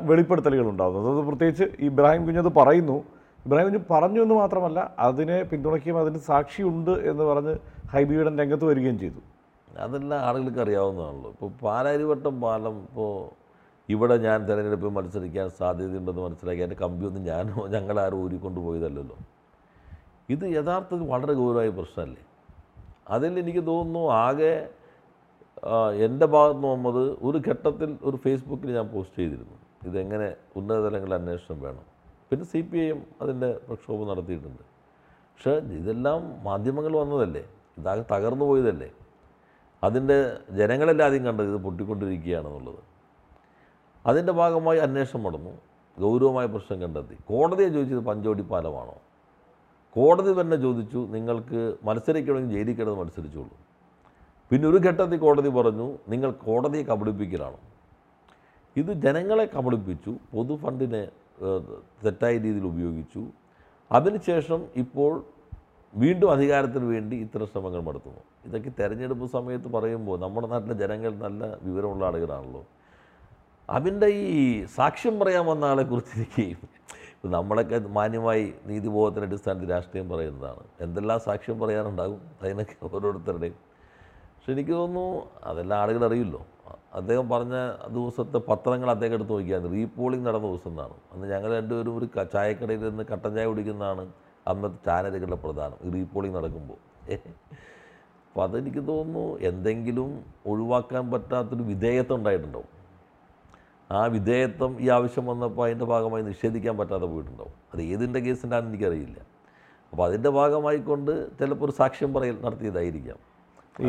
വെളിപ്പെടുത്തലുകൾ 0.09 0.67
ഉണ്ടാകുന്നത് 0.71 1.07
അത് 1.13 1.23
പ്രത്യേകിച്ച് 1.29 1.67
ഇബ്രാഹിം 1.87 2.25
കുഞ്ഞത് 2.25 2.51
പറയുന്നു. 2.59 2.97
ഇബ്രാഹിം 3.45 3.69
കുഞ്ഞ് 3.69 3.81
പറഞ്ഞു 3.93 4.19
എന്ന് 4.25 4.35
മാത്രമല്ല 4.41 4.79
അതിനെ 5.07 5.39
പിന്തുണയ്ക്കുകയും 5.53 5.97
അതിന് 6.03 6.19
സാക്ഷിയുണ്ട് 6.27 6.93
എന്ന് 7.11 7.23
പറഞ്ഞ് 7.31 7.55
ഹൈബീഡൻ 7.95 8.35
രംഗത്ത് 8.43 8.65
വരികയും 8.71 8.99
ചെയ്തു. 9.05 9.21
അതെല്ലാം 9.85 10.19
ആളുകൾക്ക് 10.27 10.61
അറിയാവുന്നതാണല്ലോ. 10.67 11.31
ഇപ്പോൾ 11.35 11.51
പാലാരിവട്ടം 11.63 12.35
പാലം 12.45 12.77
ഇപ്പോൾ 12.89 13.11
ഇവിടെ 13.89 14.17
ഞാൻ 14.17 14.45
തിരഞ്ഞെടുപ്പിൽ 14.45 14.89
മത്സരിക്കാൻ 14.89 15.49
സാധ്യതയുണ്ടെന്ന് 15.49 16.21
മനസ്സിലാക്കി 16.21 16.61
എന്റെ 16.61 16.75
കമ്പിയൊന്നും 16.75 17.23
ഞാനോ 17.23 17.67
ഞങ്ങളാരും 17.75 18.17
ഊരിക്കൊണ്ട് 18.23 18.59
പോയതല്ലല്ലോ. 18.59 19.17
ഇത് 20.29 20.45
യഥാർത്ഥത്തിൽ 20.45 21.07
വളരെ 21.07 21.33
ഗൗരവമായ 21.33 21.69
പ്രശ്നമല്ലേ? 21.69 22.23
അതിൽ 23.09 23.39
എനിക്ക് 23.39 23.67
തോന്നുന്നു 23.67 24.09
ആകെ 24.09 24.53
എന്റെ 26.05 26.25
ഭാഗത്ത് 26.25 26.55
നിന്ന് 26.55 26.67
വന്നത് 26.67 27.17
ഒരു 27.21 27.41
ഘട്ടത്തിൽ 27.47 27.97
ഒരു 28.03 28.17
ഫേസ്ബുക്കിൽ 28.17 28.71
ഞാൻ 28.71 28.87
പോസ്റ്റ് 28.87 29.15
ചെയ്തിരുന്നു. 29.15 29.57
ഇതെങ്ങനെ 29.85 30.35
ഉന്നതതലങ്ങളിൽ 30.55 31.13
അന്വേഷണം 31.13 31.61
വേണം. 31.61 31.85
പിന്നെ 32.31 32.45
സി 32.45 32.61
പി 32.61 32.77
ഐ 32.77 32.89
എം 32.89 33.01
അതിന്റെ 33.21 33.59
പ്രക്ഷോഭം 33.67 34.07
നടത്തിയിട്ടുണ്ട്. 34.07 34.63
പക്ഷേ 35.31 35.51
ഇതെല്ലാം 35.51 36.43
മാധ്യമങ്ങൾ 36.43 36.97
വന്നതല്ലേ? 36.97 37.43
ഇതാകെ 37.77 38.05
തകർന്നു 38.11 38.45
പോയതല്ലേ? 38.45 38.89
അതിന്റെ 39.83 40.17
ജനങ്ങളെല്ലാം 40.51 41.07
ആദ്യം 41.07 41.25
കണ്ടത് 41.25 41.45
ഇത് 41.45 41.61
പൊട്ടിക്കൊണ്ടിരിക്കുകയാണെന്നുള്ളത്. 41.63 42.81
അതിന്റെ 44.09 44.33
ഭാഗമായി 44.39 44.79
അന്വേഷണം 44.85 45.23
നടന്നു. 45.27 45.53
ഗൗരവമായ 46.03 46.45
പ്രശ്നം 46.53 46.77
കണ്ടെത്തി. 46.83 47.15
കോടതിയെ 47.29 47.69
ചോദിച്ചത് 47.75 48.03
പഞ്ചോടി 48.09 48.43
പാലമാണോ? 48.51 48.95
കോടതി 49.95 50.31
തന്നെ 50.39 50.57
ചോദിച്ചു 50.65 50.99
നിങ്ങൾക്ക് 51.15 51.59
മത്സരിക്കണമെങ്കിൽ 51.87 52.53
ജയിലിൽ 52.55 52.75
കിടന്ന് 52.79 52.97
മത്സരിച്ചോളൂ. 53.01 53.55
പിന്നെ 54.51 54.65
ഒരു 54.71 54.79
ഘട്ടത്തിൽ 54.87 55.19
കോടതി 55.25 55.49
പറഞ്ഞു 55.57 55.87
നിങ്ങൾ 56.13 56.29
കോടതിയെ 56.47 56.83
കബളിപ്പിക്കലാണ്. 56.89 57.59
ഇത് 58.81 58.91
ജനങ്ങളെ 59.05 59.45
കബളിപ്പിച്ചു 59.55 60.11
പൊതു 60.33 60.55
ഫണ്ടിനെ 60.63 61.03
തെറ്റായ 62.03 62.33
രീതിയിൽ 62.45 62.65
ഉപയോഗിച്ചു. 62.73 63.21
അതിനുശേഷം 63.97 64.59
ഇപ്പോൾ 64.83 65.11
വീണ്ടും 65.93 66.29
അധികാരത്തിന് 66.35 66.85
വേണ്ടി 66.93 67.15
ഇത്തരം 67.25 67.47
ശ്രമങ്ങൾ 67.51 67.81
നടത്തുന്നു. 67.87 68.21
ഇതൊക്കെ 68.47 68.71
തെരഞ്ഞെടുപ്പ് 68.79 69.25
സമയത്ത് 69.35 69.67
പറയുമ്പോൾ 69.75 70.17
നമ്മുടെ 70.23 70.47
നാട്ടിലെ 70.53 70.75
ജനങ്ങൾ 70.83 71.11
നല്ല 71.25 71.43
വിവരമുള്ള 71.67 72.03
ആളുകളാണല്ലോ. 72.09 72.63
അതിന്റെ 73.69 74.07
ഈ 74.07 74.65
സാക്ഷ്യം 74.65 75.19
പറയാൻ 75.19 75.45
വന്ന 75.45 75.65
ആളെ 75.65 75.83
കുറിച്ചിരിക്കുകയും 75.83 76.61
നമ്മളൊക്കെ 77.31 77.77
മാന്യമായി 77.79 78.53
നീതിബോധത്തിന്റെ 78.65 79.27
അടിസ്ഥാനത്തിൽ 79.27 79.69
രാഷ്ട്രീയം 79.69 80.09
പറയുന്നതാണ്. 80.09 80.63
എന്തെല്ലാം 80.81 81.19
സാക്ഷ്യം 81.19 81.59
പറയാനുണ്ടാകും 81.59 82.21
അതിനൊക്കെ 82.41 82.75
ഓരോരുത്തരുടെയും. 82.85 83.53
പക്ഷെ 84.35 84.51
എനിക്ക് 84.51 84.71
തോന്നുന്നു 84.71 85.29
അതെല്ലാം 85.43 85.79
ആളുകൾ 85.79 86.05
അറിയില്ലോ. 86.05 86.45
അദ്ദേഹം 86.93 87.29
പറഞ്ഞ 87.29 87.55
ദിവസത്തെ 87.87 88.37
പത്രങ്ങൾ 88.37 88.89
അദ്ദേഹം 88.89 89.13
എടുത്ത് 89.13 89.31
നോക്കിയാണ് 89.31 89.71
റീപോളിംഗ് 89.71 90.25
നടന്ന 90.27 90.47
ദിവസം 90.47 90.69
എന്നാണ്. 90.69 90.93
അന്ന് 91.13 91.27
ഞങ്ങൾ 91.33 91.57
രണ്ടുപേരും 91.57 91.97
ഒരു 91.97 92.05
ചായക്കടയിൽ 92.33 92.89
നിന്ന് 92.89 93.03
കട്ടൻ 93.03 93.35
ചായ 93.35 93.45
കുടിക്കുന്നതാണ് 93.45 94.13
അന്നത്തെ 94.47 94.85
ചാനലുകളുടെ 94.85 95.35
പ്രധാനം. 95.35 95.77
ഈ 95.83 95.91
റീപോളിംഗ് 95.91 96.37
നടക്കുമ്പോൾ. 96.37 96.79
അപ്പോൾ 98.27 98.43
അതെനിക്ക് 98.43 98.87
തോന്നുന്നു 98.87 99.39
എന്തെങ്കിലും 99.39 100.25
ഒഴിവാക്കാൻ 100.47 101.11
പറ്റാത്തൊരു 101.11 101.63
വിധേയത്വം 101.63 102.15
ഉണ്ടായിട്ടുണ്ടാവും. 102.15 102.74
ആ 103.91 104.05
വിധേയത്വം 104.05 104.71
ഈ 104.83 104.89
ആവശ്യം 104.89 105.25
വന്നപ്പോൾ 105.25 105.63
അതിന്റെ 105.65 105.85
ഭാഗമായി 105.85 106.23
നിഷേധിക്കാൻ 106.23 106.77
പറ്റാതെ 106.77 107.05
പോയിട്ടുണ്ടാവും. 107.05 107.53
അത് 107.73 107.81
ഏതിന്റെ 107.81 108.19
കേസിന്റെ 108.19 108.55
ആണെന്ന് 108.55 108.73
എനിക്കറിയില്ല. 108.73 109.17
അപ്പോൾ 109.93 110.03
അതിന്റെ 110.07 110.29
ഭാഗമായിക്കൊണ്ട് 110.29 111.11
ചിലപ്പോൾ 111.39 111.65
ഒരു 111.65 111.71
സാക്ഷ്യം 111.71 112.13
പറയൽ 112.13 112.37
നടത്തിയതായിരിക്കാം. 112.45 113.19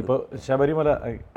ഇപ്പോൾ 0.01 0.19
ശബരിമല 0.47 0.89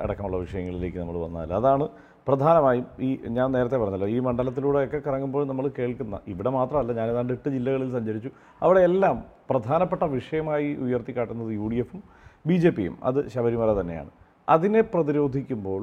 അടക്കമുള്ള 0.04 0.38
വിഷയങ്ങളിലേക്ക് 0.38 0.98
നമ്മൾ 0.98 1.18
വന്നാൽ 1.18 1.54
അതാണ് 1.54 1.88
പ്രധാനമായും 2.28 2.86
ഈ 3.08 3.10
ഞാൻ 3.38 3.51
നേരത്തെ 3.51 3.78
പറഞ്ഞല്ലോ 3.78 4.08
ഈ 4.08 4.20
മണ്ഡലത്തിലൂടെയൊക്കെ 4.20 5.00
കറങ്ങുമ്പോൾ 5.08 5.44
നമ്മൾ 5.48 5.66
കേൾക്കുന്ന 5.78 6.20
ഇവിടെ 6.28 6.50
മാത്രമല്ല 6.50 6.92
ഞാൻ 6.94 7.08
ഏതാണ്ട് 7.10 7.34
എട്ട് 7.34 7.50
ജില്ലകളിൽ 7.50 7.92
സഞ്ചരിച്ചു 7.92 8.30
അവിടെയെല്ലാം 8.62 9.24
പ്രധാനപ്പെട്ട 9.50 10.04
വിഷയമായി 10.04 10.74
ഉയർത്തിക്കാട്ടുന്നത് 10.86 11.51
യു 11.51 11.68
ഡി 11.72 11.75
എഫും 11.75 12.04
ബി 12.46 12.54
ജെ 12.54 12.70
പിയും 12.70 12.98
അത് 13.04 13.30
ശബരിമല 13.30 13.82
തന്നെയാണ്. 13.82 14.12
അതിനെ 14.48 14.82
പ്രതിരോധിക്കുമ്പോൾ 14.82 15.82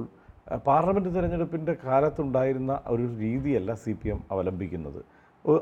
പാർലമെന്റ് 0.54 1.14
തിരഞ്ഞെടുപ്പിന്റെ 1.14 1.76
കാലത്തുണ്ടായിരുന്ന 1.84 2.80
ഒരു 2.86 3.14
രീതിയല്ല 3.18 3.74
സി 3.74 3.92
പി 4.02 4.08
എം 4.08 4.24
അവലംബിക്കുന്നത്. 4.30 5.04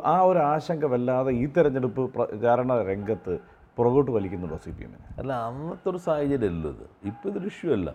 ആ 0.05 0.21
ഒരു 0.21 0.39
ആശങ്ക 0.39 0.85
വല്ലാതെ 0.85 1.33
ഈ 1.33 1.47
തെരഞ്ഞെടുപ്പ് 1.47 2.03
പ്രചാരണ 2.15 2.83
രംഗത്ത് 2.83 3.39
പുറകോട്ട് 3.77 4.11
വലിക്കുന്നുണ്ടോ 4.11 4.57
സി 4.57 4.71
പി 4.71 4.83
എമ്മിന്? 4.83 5.07
അല്ല 5.19 5.33
അന്നത്തെ 5.33 5.89
ഒരു 5.89 5.97
സാഹചര്യമല്ലോ 5.97 6.71
ഇത്. 6.71 6.85
ഇപ്പോൾ 7.07 7.29
ഇതൊരു 7.29 7.47
ഇഷ്യൂ 7.47 7.73
അല്ല. 7.73 7.95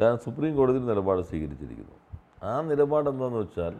കാരണം 0.00 0.18
സുപ്രീം 0.18 0.56
കോടതി 0.56 0.78
നിലപാട് 0.78 1.22
സ്വീകരിച്ചിരിക്കുന്നു. 1.22 1.96
ആ 2.42 2.60
നിലപാട് 2.60 3.10
എന്താണെന്ന് 3.10 3.38
വെച്ചാൽ 3.38 3.74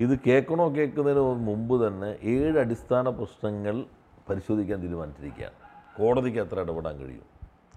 ഇത് 0.00 0.18
കേൾക്കണോ 0.26 0.74
കേൾക്കുന്നതിന് 0.74 1.46
മുമ്പ് 1.48 1.86
തന്നെ 1.86 2.18
ഏഴ് 2.34 2.58
അടിസ്ഥാന 2.58 3.08
പ്രശ്നങ്ങൾ 3.08 3.84
പരിശോധിക്കാൻ 4.28 4.78
തീരുമാനിച്ചിരിക്കുകയാണ്. 4.82 5.58
കോടതിക്ക് 5.98 6.38
എത്ര 6.38 6.60
ഇടപെടാൻ 6.60 6.98
കഴിയും 6.98 7.26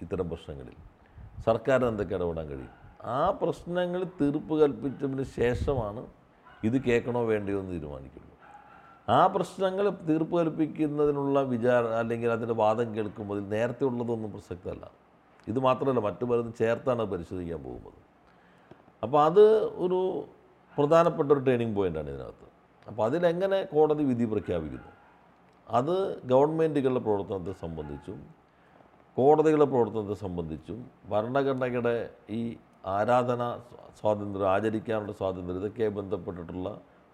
ഇത്തരം 0.02 0.30
പ്രശ്നങ്ങളിൽ? 0.30 0.78
സർക്കാരിന് 1.46 1.90
എന്തൊക്കെ 1.90 2.16
ഇടപെടാൻ 2.16 2.48
കഴിയും? 2.48 2.81
ആ 3.04 3.22
പ്രശ്നങ്ങൾ 3.42 4.04
തീർപ്പ് 4.20 4.62
കൽപ്പിച്ചതിന് 4.62 5.24
ശേഷമാണ് 5.24 6.02
ഇത് 6.64 6.78
കേൾക്കണോ 6.88 7.22
വേണ്ടയോ 7.26 7.60
എന്ന് 7.60 7.72
തീരുമാനിക്കുള്ളൂ 7.72 8.28
ആ 9.10 9.28
പ്രശ്നങ്ങൾ 9.28 9.90
തീർപ്പ് 10.10 10.36
കൽപ്പിക്കുന്നതിനുള്ള 10.40 11.42
വിചാര 11.42 11.86
അല്ലെങ്കിൽ 12.02 12.30
അതിന്റെ 12.32 12.54
വാദം 12.54 12.96
കേൾക്കുമ്പോൾ 12.96 13.36
അതിൽ 13.38 13.50
നേരത്തെ 13.50 13.84
ഉള്ളതൊന്നും 13.84 14.32
പ്രസക്തമല്ല 14.32 14.86
ഇത് 15.48 15.60
മാത്രമല്ല 15.60 16.00
മറ്റു 16.00 16.26
പലതും 16.26 16.54
ചേർത്താണ് 16.54 17.04
പരിശോധിക്കാൻ 17.04 17.64
പോകുന്നത്. 17.64 18.00
അപ്പോൾ 19.04 19.24
അത് 19.26 19.44
ഒരു 19.84 20.00
പ്രധാനപ്പെട്ട 20.78 21.30
ഒരു 21.32 21.40
ട്രെയിനിങ് 21.40 21.76
പോയിന്റാണ് 21.76 22.10
ഇതിനകത്ത്. 22.10 22.48
അപ്പോൾ 22.88 23.04
അതിലെങ്ങനെ 23.06 23.64
കോടതി 23.64 24.04
വിധി 24.04 24.26
പ്രഖ്യാപിക്കുന്നു? 24.26 24.92
അത് 25.68 25.96
ഗവൺമെന്റുകളുടെ 26.26 27.00
പ്രവർത്തനത്തെ 27.00 27.54
സംബന്ധിച്ചും 27.64 28.20
കോടതികളുടെ 29.18 29.66
പ്രവർത്തനത്തെ 29.66 30.14
സംബന്ധിച്ചും 30.14 30.90
ഭരണഘടനയുടെ 31.12 32.10
ഈ 32.30 32.42
ആരാധന 32.84 33.42
സ്വാതന്ത്ര്യം 34.02 34.50
ആചരിക്കാനുള്ള 34.50 35.12
സ്വാതന്ത്ര്യം 35.12 35.58
ഇതൊക്കെയായി 35.58 35.94
ബന്ധപ്പെട്ടിട്ടുള്ള 36.00 36.70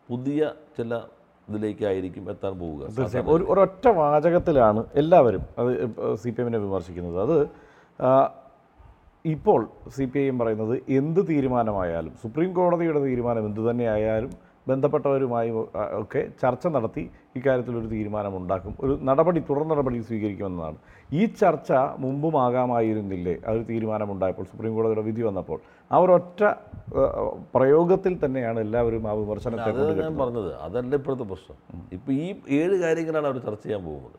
പുതിയ 0.10 0.52
ചില 0.78 1.00
ഇതിലേക്കായിരിക്കും 1.48 2.30
എത്താൻ 2.30 2.54
പോവുക. 2.60 2.82
തീർച്ചയായും. 2.98 3.32
ഒരു 3.36 3.44
ഒരൊറ്റ 3.44 3.88
വാചകത്തിലാണ് 3.88 4.86
എല്ലാവരും 4.96 5.44
അത് 5.60 5.72
സി 6.24 6.30
പി 6.30 6.42
എമ്മിനെ 6.42 6.58
വിമർശിക്കുന്നത്. 6.58 7.18
അത് 7.26 7.38
ഇപ്പോൾ 9.26 9.62
സി 9.96 10.06
പി 10.06 10.20
ഐ 10.20 10.28
എം 10.28 10.40
പറയുന്നത് 10.40 10.76
എന്ത് 10.90 11.22
തീരുമാനമായാലും 11.30 12.14
സുപ്രീം 12.24 12.54
കോടതിയുടെ 12.54 13.00
തീരുമാനം 13.00 13.46
എന്ത് 13.46 13.62
തന്നെയായാലും 13.70 14.32
ബന്ധപ്പെട്ടവരുമായി 14.68 15.50
ഒക്കെ 16.02 16.32
ചർച്ച 16.42 16.68
നടത്തി 16.68 17.04
ഇക്കാര്യത്തിൽ 17.38 17.76
ഒരു 17.78 17.88
തീരുമാനമുണ്ടാക്കും. 17.88 18.74
ഒരു 18.80 18.94
നടപടി 19.10 19.40
തുടർ 19.50 19.64
നടപടി 19.68 20.00
സ്വീകരിക്കുമെന്നതാണ്. 20.10 20.78
ഈ 21.14 21.26
ചർച്ച 21.26 21.72
മുമ്പുമാകാമായിരുന്നില്ലേ? 22.00 23.36
ആ 23.48 23.52
ഒരു 23.52 23.64
തീരുമാനമുണ്ടായപ്പോൾ 23.70 24.46
സുപ്രീം 24.52 24.76
കോടതിയുടെ 24.76 25.02
വിധി 25.02 25.22
വന്നപ്പോൾ. 25.22 25.60
ആ 25.92 25.98
ഒരൊറ്റ 25.98 26.44
പ്രയോഗത്തിൽ 27.56 28.26
തന്നെയാണ് 28.26 28.60
എല്ലാവരും 28.60 29.10
ആ 29.10 29.16
വിമർശനത്തെ 29.24 29.72
ഞാൻ 30.04 30.18
പറഞ്ഞത്. 30.18 30.56
അതല്ല 30.68 30.96
ഇപ്പോഴത്തെ 30.96 31.24
പ്രശ്നം. 31.24 31.58
ഇപ്പോൾ 31.94 32.12
ഈ 32.12 32.36
ഏഴ് 32.62 32.78
കാര്യങ്ങളാണ് 32.86 33.28
അവർ 33.28 33.38
ചർച്ച 33.38 33.64
ചെയ്യാൻ 33.66 33.84
പോകുന്നത്. 33.86 34.18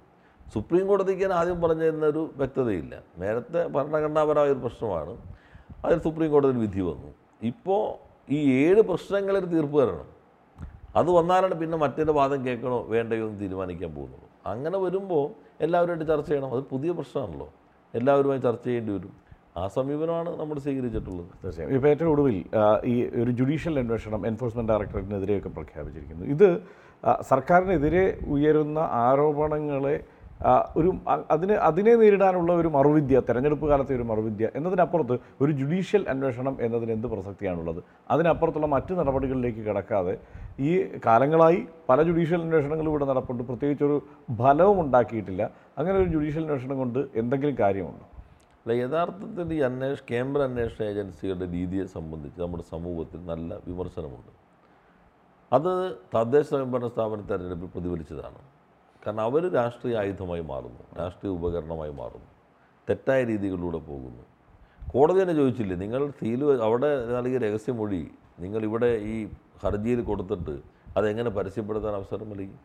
സുപ്രീം 0.55 0.87
കോടതിക്ക് 0.87 1.23
ഞാൻ 1.23 1.33
ആദ്യം 1.33 1.61
പറഞ്ഞിരുന്നൊരു 1.61 2.23
വ്യക്തതയില്ല. 2.37 2.95
നേരത്തെ 3.19 3.67
ഭരണഘടനാപരമായ 3.67 4.47
ഒരു 4.47 4.59
പ്രശ്നമാണ്. 4.59 5.17
അതിൽ 5.85 5.99
സുപ്രീം 5.99 6.31
കോടതിയിൽ 6.33 6.59
വിധി 6.59 6.81
വന്നു. 6.81 7.11
ഇപ്പോൾ 7.43 7.83
ഈ 8.33 8.39
ഏഴ് 8.53 8.81
പ്രശ്നങ്ങളിൽ 8.83 9.45
തീർപ്പ് 9.45 9.77
തരണം 9.83 10.18
അത് 10.97 11.11
വന്നാലാണ് 11.11 11.55
പിന്നെ 11.55 11.79
മറ്റൊരു 11.79 12.11
വാദം 12.11 12.47
കേൾക്കണോ 12.47 12.87
വേണ്ടയോ 12.89 13.29
എന്ന് 13.29 13.41
തീരുമാനിക്കാൻ 13.41 13.95
പോകുന്നുള്ളൂ. 13.95 14.29
അങ്ങനെ 14.47 14.79
വരുമ്പോൾ 14.79 15.31
എല്ലാവരുമായിട്ട് 15.61 16.07
ചർച്ച 16.07 16.29
ചെയ്യണം. 16.29 16.53
അത് 16.53 16.61
പുതിയ 16.61 16.91
പ്രശ്നമാണല്ലോ. 16.93 17.49
എല്ലാവരുമായി 17.95 18.41
ചർച്ച 18.41 18.65
ചെയ്യേണ്ടി 18.65 18.93
വരും. 18.93 19.13
ആ 19.57 19.69
സമീപനമാണ് 19.69 20.41
നമ്മൾ 20.41 20.59
സ്വീകരിച്ചിട്ടുള്ളത്. 20.59 21.27
തീർച്ചയായും. 21.45 21.75
ഇപ്പോൾ 21.75 21.89
ഏറ്റവും 21.89 22.11
ഒടുവിൽ 22.11 22.45
ഈ 22.85 23.05
ഒരു 23.23 23.31
ജുഡീഷ്യൽ 23.31 23.79
അന്വേഷണം 23.79 24.27
എൻഫോഴ്സ്മെന്റ് 24.27 24.73
ഡയറക്ടറേറ്റിനെതിരെയൊക്കെ 24.73 25.49
പ്രഖ്യാപിച്ചിരിക്കുന്നു. 25.49 26.27
ഇത് 26.27 26.63
സർക്കാരിനെതിരെ 27.21 28.19
ഉയരുന്ന 28.29 28.79
ആരോപണങ്ങളെ 28.79 30.05
ഒരു 30.77 30.91
അതിനെ 31.31 31.55
അതിന് 31.55 31.93
നേരിടാനുള്ള 32.01 32.53
ഒരു 32.53 32.69
മറുവിദ്യ 32.69 33.23
തെരഞ്ഞെടുപ്പ് 33.29 33.67
കാലത്തെ 33.69 33.95
ഒരു 33.95 34.03
മറുവിദ്യ 34.03 34.49
എന്നതിനപ്പുറത്ത് 34.55 35.19
ഒരു 35.41 35.53
ജുഡീഷ്യൽ 35.53 36.03
അന്വേഷണം 36.09 36.57
എന്നതിന് 36.61 36.93
എന്ത് 36.93 37.07
പ്രസക്തിയാണുള്ളത്? 37.07 37.83
അതിനപ്പുറത്തുള്ള 38.11 38.67
മറ്റ് 38.67 38.95
നടപടികളിലേക്ക് 38.95 39.59
കിടക്കാതെ 39.59 40.19
ഈ 40.61 40.73
കാലങ്ങളായി 41.07 41.67
പല 41.89 42.03
ജുഡീഷ്യൽ 42.03 42.41
അന്വേഷണങ്ങളും 42.43 42.91
ഇവിടെ 42.91 43.05
നടപ്പുണ്ട്. 43.05 43.43
പ്രത്യേകിച്ച് 43.43 43.85
ഒരു 43.85 43.97
ഫലവും 44.41 44.81
ഉണ്ടാക്കിയിട്ടില്ല. 44.81 45.43
അങ്ങനെ 45.79 45.97
ഒരു 45.99 46.09
ജുഡീഷ്യൽ 46.15 46.43
അന്വേഷണം 46.43 46.79
കൊണ്ട് 46.79 47.01
എന്തെങ്കിലും 47.23 47.57
കാര്യമുണ്ടോ? 47.61 48.07
അല്ല 48.63 48.73
യഥാർത്ഥത്തിൽ 48.83 49.53
ഈ 49.53 49.61
അന്വേഷ 49.61 49.99
കേന്ദ്ര 50.11 50.43
അന്വേഷണ 50.43 50.85
ഏജൻസികളുടെ 50.85 51.47
രീതിയെ 51.53 51.85
സംബന്ധിച്ച് 51.85 52.41
നമ്മുടെ 52.43 52.65
സമൂഹത്തിൽ 52.71 53.21
നല്ല 53.27 53.59
വിമർശനമുണ്ട്. 53.69 54.33
അത് 55.53 55.73
തദ്ദേശ 56.15 56.47
സ്വയംഭരണ 56.49 56.87
സ്ഥാപന 56.87 57.21
തെരഞ്ഞെടുപ്പിൽ 57.31 57.71
പ്രതിഫലിച്ചതാണ്. 57.75 58.41
കാരണം 59.03 59.23
അവർ 59.29 59.43
രാഷ്ട്രീയ 59.59 59.97
ആയുധമായി 60.01 60.45
മാറുന്നു 60.53 60.83
രാഷ്ട്രീയ 61.01 61.31
ഉപകരണമായി 61.39 61.93
മാറുന്നു 62.01 62.31
തെറ്റായ 62.89 63.21
രീതികളിലൂടെ 63.31 63.81
പോകുന്നു. 63.91 64.23
കോടതി 64.95 65.19
തന്നെ 65.23 65.35
ചോദിച്ചില്ലേ 65.41 65.77
നിങ്ങൾ 65.85 66.03
സീൽ 66.19 66.43
അവിടെ 66.67 66.91
നൽകിയ 67.17 67.39
രഹസ്യമൊഴി 67.47 68.03
നിങ്ങൾ 68.45 68.61
ഇവിടെ 68.69 68.91
ഈ 69.13 69.17
ഹർജിയിൽ 69.65 70.01
കൊടുത്തിട്ട് 70.11 70.55
അതെങ്ങനെ 70.99 71.31
പരസ്യപ്പെടുത്താൻ 71.39 71.95
അവസരം 72.01 72.29
നൽകി? 72.33 72.57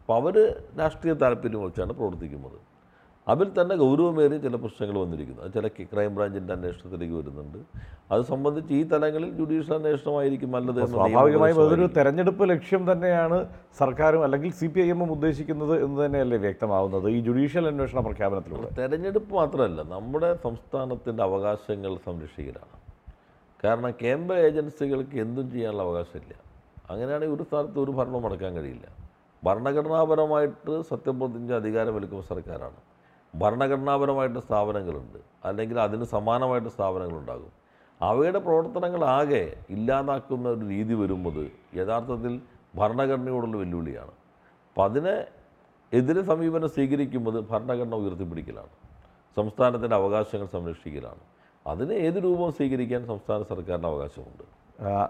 അപ്പോൾ 0.00 0.16
അവർ 0.20 0.36
രാഷ്ട്രീയ 0.80 1.14
താല്പര്യം 1.22 1.62
വെച്ചാണ് 1.66 1.92
പ്രവർത്തിക്കുന്നത്. 2.00 2.58
അതിൽ 3.32 3.48
തന്നെ 3.60 3.74
ഗൗരവമേറിയ 3.76 4.38
ചില 4.38 4.56
പ്രശ്നങ്ങൾ 4.56 4.98
വന്നിരിക്കുന്നു. 4.98 5.42
അത് 5.42 5.52
ചില 5.52 5.66
ക്രൈംബ്രാഞ്ചിന്റെ 5.68 6.52
അന്വേഷണത്തിലേക്ക് 6.52 7.14
വരുന്നുണ്ട്. 7.14 7.58
അത് 8.12 8.22
സംബന്ധിച്ച് 8.22 8.74
ഈ 8.74 8.82
തലങ്ങളിൽ 8.92 9.30
ജുഡീഷ്യൽ 9.30 9.74
അന്വേഷണമായിരിക്കും 9.74 10.50
നല്ലത് 10.50 10.80
സ്വാഭാവികമായും 10.92 11.60
അതൊരു. 11.64 11.86
തെരഞ്ഞെടുപ്പ് 11.96 12.50
ലക്ഷ്യം 12.50 12.92
തന്നെയാണ് 12.92 13.46
സർക്കാരും 13.78 14.24
അല്ലെങ്കിൽ 14.24 14.52
സി 14.52 14.66
പി 14.66 14.80
ഐ 14.80 14.88
എമ്മും 14.90 15.12
ഉദ്ദേശിക്കുന്നത് 15.12 15.84
എന്ന് 15.84 16.06
തന്നെയല്ലേ 16.06 16.38
വ്യക്തമാവുന്നത് 16.38 17.10
ഈ 17.10 17.20
ജുഡീഷ്യൽ 17.20 17.66
അന്വേഷണ 17.66 18.00
പ്രഖ്യാപനത്തിലൂടെ? 18.00 18.68
തെരഞ്ഞെടുപ്പ് 18.78 19.34
മാത്രമല്ല 19.34 19.82
നമ്മുടെ 19.82 20.34
സംസ്ഥാനത്തിന്റെ 20.46 21.22
അവകാശങ്ങൾ 21.22 21.98
സംരക്ഷിക്കലാണ്. 22.06 22.74
കാരണം 23.64 23.92
കേന്ദ്ര 24.02 24.34
ഏജൻസികൾക്ക് 24.48 25.16
എന്തും 25.16 25.50
ചെയ്യാനുള്ള 25.50 25.82
അവകാശമില്ല. 25.82 26.34
അങ്ങനെയാണെങ്കിൽ 26.90 27.36
ഒരു 27.36 27.42
സ്ഥലത്ത് 27.42 27.80
ഒരു 27.80 27.90
ഭരണം 27.90 28.22
നടക്കാൻ 28.22 28.56
കഴിയില്ല. 28.56 28.86
ഭരണഘടനാപരമായിട്ട് 29.44 30.82
സത്യപ്രതിജ്ഞ 30.90 31.52
അധികാരം 31.52 31.94
വലിക്കുന്ന 31.94 32.22
സർക്കാരാണ്. 32.22 32.78
ഭരണഘടനാപരമായിട്ട് 33.34 34.38
സ്ഥാപനങ്ങളുണ്ട്. 34.38 35.18
അല്ലെങ്കിൽ 35.44 35.80
അതിന് 35.80 36.04
സമാനമായിട്ട് 36.04 36.68
സ്ഥാപനങ്ങളുണ്ടാകും. 36.68 37.52
അവയുടെ 38.02 38.38
പ്രവർത്തനങ്ങളാകെ 38.38 39.56
ഇല്ലാതാക്കുന്ന 39.70 40.48
ഒരു 40.48 40.68
രീതി 40.68 40.94
വരുമ്പോൾ 40.94 41.46
യഥാർത്ഥത്തിൽ 41.76 42.40
ഭരണഘടനയോടുള്ള 42.76 43.56
വെല്ലുവിളിയാണ്. 43.56 44.12
അപ്പം 44.68 44.84
അതിനെ 44.84 45.26
എതിരെ 45.92 46.22
സമീപനം 46.22 46.68
സ്വീകരിക്കുന്നത് 46.68 47.40
ഭരണഘടന 47.50 47.94
ഉയർത്തിപ്പിടിക്കലാണ്. 47.94 48.72
സംസ്ഥാനത്തിന്റെ 49.36 49.96
അവകാശങ്ങൾ 49.96 50.46
സംരക്ഷിക്കലാണ്. 50.46 51.22
അതിന് 51.66 51.92
ഏത് 51.92 52.16
രൂപവും 52.24 52.52
സ്വീകരിക്കാൻ 52.52 53.06
സംസ്ഥാന 53.06 53.42
സർക്കാരിന് 53.42 53.86
അവകാശമുണ്ട്? 53.86 54.44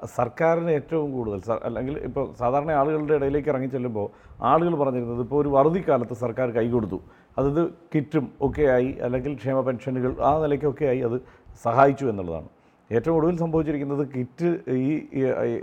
സർക്കാരിന് 0.05 0.71
ഏറ്റവും 0.71 1.13
കൂടുതൽ 1.13 1.53
അല്ലെങ്കിൽ 1.65 1.99
ഇപ്പോൾ 1.99 2.33
സാധാരണ 2.33 2.71
ആളുകളുടെ 2.71 3.15
ഇടയിലേക്ക് 3.15 3.49
ഇറങ്ങി 3.49 3.67
ചെല്ലുമ്പോൾ 3.67 4.07
ആളുകൾ 4.43 4.75
പറഞ്ഞിരുന്നത് 4.75 5.21
ഇപ്പോൾ 5.21 5.41
ഒരു 5.43 5.49
വറുതിക്കാലത്ത് 5.49 6.13
സർക്കാർ 6.13 6.51
കൈകൊടുത്തു. 6.51 7.01
അതത് 7.39 7.63
കിറ്റും 7.95 8.25
ഒക്കെ 8.47 8.65
ആയി 8.77 8.91
അല്ലെങ്കിൽ 9.07 9.33
ക്ഷേമ 9.41 9.59
പെൻഷനുകൾ 9.67 10.13
ആ 10.29 10.31
നിലയ്ക്കൊക്കെ 10.45 10.87
ആയി 10.93 11.01
അത് 11.09 11.17
സഹായിച്ചു 11.65 12.07
എന്നുള്ളതാണ്. 12.13 12.49
ഏറ്റവും 12.97 13.15
ഒടുവിൽ 13.19 13.37
സംഭവിച്ചിരിക്കുന്നത് 13.45 14.05
കിറ്റ് 14.15 14.49
ഈ 14.85 14.93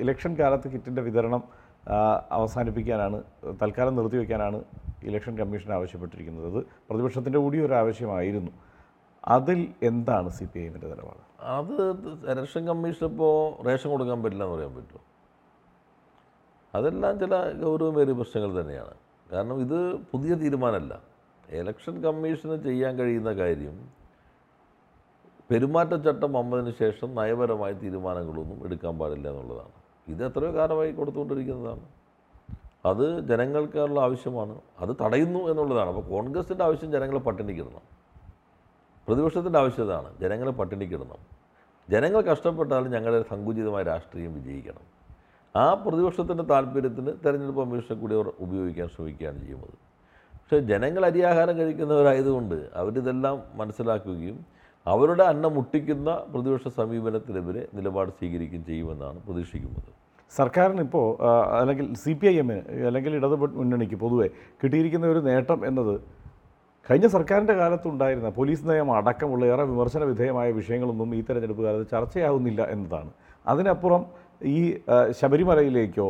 ഇലക്ഷൻ 0.04 0.32
കാലത്ത് 0.40 0.68
കിറ്റിന്റെ 0.74 1.02
വിതരണം 1.08 1.44
അവസാനിപ്പിക്കാനാണ് 2.38 3.18
തൽക്കാലം 3.62 3.96
നിർത്തിവെക്കാനാണ് 3.96 4.60
ഇലക്ഷൻ 5.10 5.34
കമ്മീഷൻ 5.40 5.72
ആവശ്യപ്പെട്ടിരിക്കുന്നത്. 5.78 6.48
അത് 6.52 6.62
പ്രതിപക്ഷത്തിന്റെ 6.90 7.40
കൂടി 7.44 7.58
ഒരു 7.66 7.74
ആവശ്യമായിരുന്നു. 7.82 8.52
അതിൽ 9.36 9.60
എന്താണ് 9.90 10.30
സി 10.38 10.46
പി 10.54 10.60
ഐഎമ്മിന്റെ 10.64 10.88
നിലപാട്? 10.94 11.22
അത് 11.58 11.74
ഇലക്ഷൻ 12.32 12.64
കമ്മീഷൻ 12.70 13.06
ഇപ്പോൾ 13.12 13.36
റേഷൻ 13.68 13.90
കൊടുക്കാൻ 13.94 14.24
പറ്റില്ല 14.24 14.44
എന്ന് 14.44 14.56
പറയാൻ 14.56 14.74
പറ്റുമോ? 14.78 15.02
അതെല്ലാം 16.74 17.14
ചില 17.20 17.34
ഗൗരവമേറിയ 17.64 18.16
പ്രശ്നങ്ങൾ 18.22 18.52
തന്നെയാണ്. 18.62 18.96
കാരണം 19.34 19.58
ഇത് 19.66 19.78
പുതിയ 20.14 20.34
തീരുമാനമല്ല. 20.44 20.94
ഇലക്ഷൻ 21.50 22.02
കമ്മീഷന് 22.02 22.64
ചെയ്യാൻ 22.64 22.96
കഴിയുന്ന 22.96 23.34
കാര്യം 23.34 23.90
പെരുമാറ്റച്ചട്ടം 25.52 26.34
വന്നതിന് 26.34 26.72
ശേഷം 26.80 27.16
നയപരമായ 27.16 27.72
തീരുമാനങ്ങളൊന്നും 27.72 28.66
എടുക്കാൻ 28.66 29.00
പാടില്ല 29.00 29.30
എന്നുള്ളതാണ്. 29.30 29.72
ഇത് 30.08 30.26
എത്രയോ 30.26 30.54
കാലമായി 30.54 30.92
കൊടുത്തുകൊണ്ടിരിക്കുന്നതാണ്. 30.92 31.86
അത് 32.86 33.28
ജനങ്ങൾക്കുള്ള 33.28 34.00
ആവശ്യമാണ്. 34.00 34.62
അത് 34.80 34.90
തടയുന്നു 35.02 35.40
എന്നുള്ളതാണ്. 35.40 35.90
അപ്പോൾ 35.90 36.10
കോൺഗ്രസിന്റെ 36.10 36.64
ആവശ്യം 36.64 36.92
ജനങ്ങളെ 36.92 37.20
പട്ടിണിക്കിടണം. 37.20 37.82
പ്രതിപക്ഷത്തിന്റെ 39.08 39.60
ആവശ്യതാണ് 39.60 40.20
ജനങ്ങളെ 40.20 40.52
പട്ടിണിക്കിടണം. 40.52 41.36
ജനങ്ങൾ 41.90 42.22
കഷ്ടപ്പെട്ടാലും 42.22 42.92
ഞങ്ങളുടെ 42.92 43.26
സങ്കുചിതമായ 43.30 43.84
രാഷ്ട്രീയം 43.84 44.34
വിജയിക്കണം. 44.34 44.96
ആ 45.56 45.74
പ്രതിപക്ഷത്തിന്റെ 45.74 46.44
താല്പര്യത്തിന് 46.44 47.12
തെരഞ്ഞെടുപ്പ് 47.26 47.62
കമ്മീഷനെ 47.62 47.98
കൂടി 47.98 48.16
അവർ 48.16 48.34
ഉപയോഗിക്കാൻ 48.40 48.88
ശ്രമിക്കുകയാണ് 48.88 49.40
ചെയ്യുന്നത്. 49.40 49.95
പക്ഷേ 50.46 50.58
ജനങ്ങൾ 50.70 51.04
അരിയാഹാരം 51.06 51.56
കഴിക്കുന്നവരായതുകൊണ്ട് 51.60 52.58
അവരിതെല്ലാം 52.80 53.38
മനസ്സിലാക്കുകയും 53.60 54.36
അവരുടെ 54.86 55.24
അന്നം 55.32 55.52
മുട്ടിക്കുന്ന 55.56 56.10
പ്രതിപക്ഷ 56.34 56.70
സമീപനത്തിനെതിരെ 56.80 57.62
നിലപാട് 57.78 58.12
സ്വീകരിക്കുകയും 58.18 58.66
ചെയ്യുമെന്നാണ് 58.68 59.18
പ്രതീക്ഷിക്കുന്നത്. 59.28 59.90
സർക്കാരിനിപ്പോൾ 60.32 61.08
അല്ലെങ്കിൽ 61.60 61.88
സി 62.04 62.14
പി 62.20 62.28
ഐ 62.32 62.36
എമ്മിന് 62.42 62.62
അല്ലെങ്കിൽ 62.90 63.16
ഇടതു 63.20 63.36
മുന്നണിക്ക് 63.62 63.98
പൊതുവെ 64.04 64.28
കിട്ടിയിരിക്കുന്ന 64.62 65.10
ഒരു 65.14 65.22
നേട്ടം 65.30 65.60
എന്നത് 65.70 65.94
കഴിഞ്ഞ 66.86 67.08
സർക്കാരിന്റെ 67.16 67.56
കാലത്തുണ്ടായിരുന്ന 67.62 68.30
പോലീസ് 68.38 68.64
നയം 68.70 68.90
അടക്കമുള്ള 68.98 69.46
ഏറെ 69.54 69.66
വിമർശന 69.72 70.04
വിധേയമായ 70.12 70.52
വിഷയങ്ങളൊന്നും 70.60 71.16
ഈ 71.18 71.22
തെരഞ്ഞെടുപ്പ് 71.30 71.64
കാലത്ത് 71.64 71.88
ചർച്ചയാവുന്നില്ല 71.96 72.62
എന്നതാണ്. 72.76 73.12
അതിനപ്പുറം 73.46 74.06
ഈ 74.56 74.60
ശബരിമലയിലേക്കോ 75.22 76.08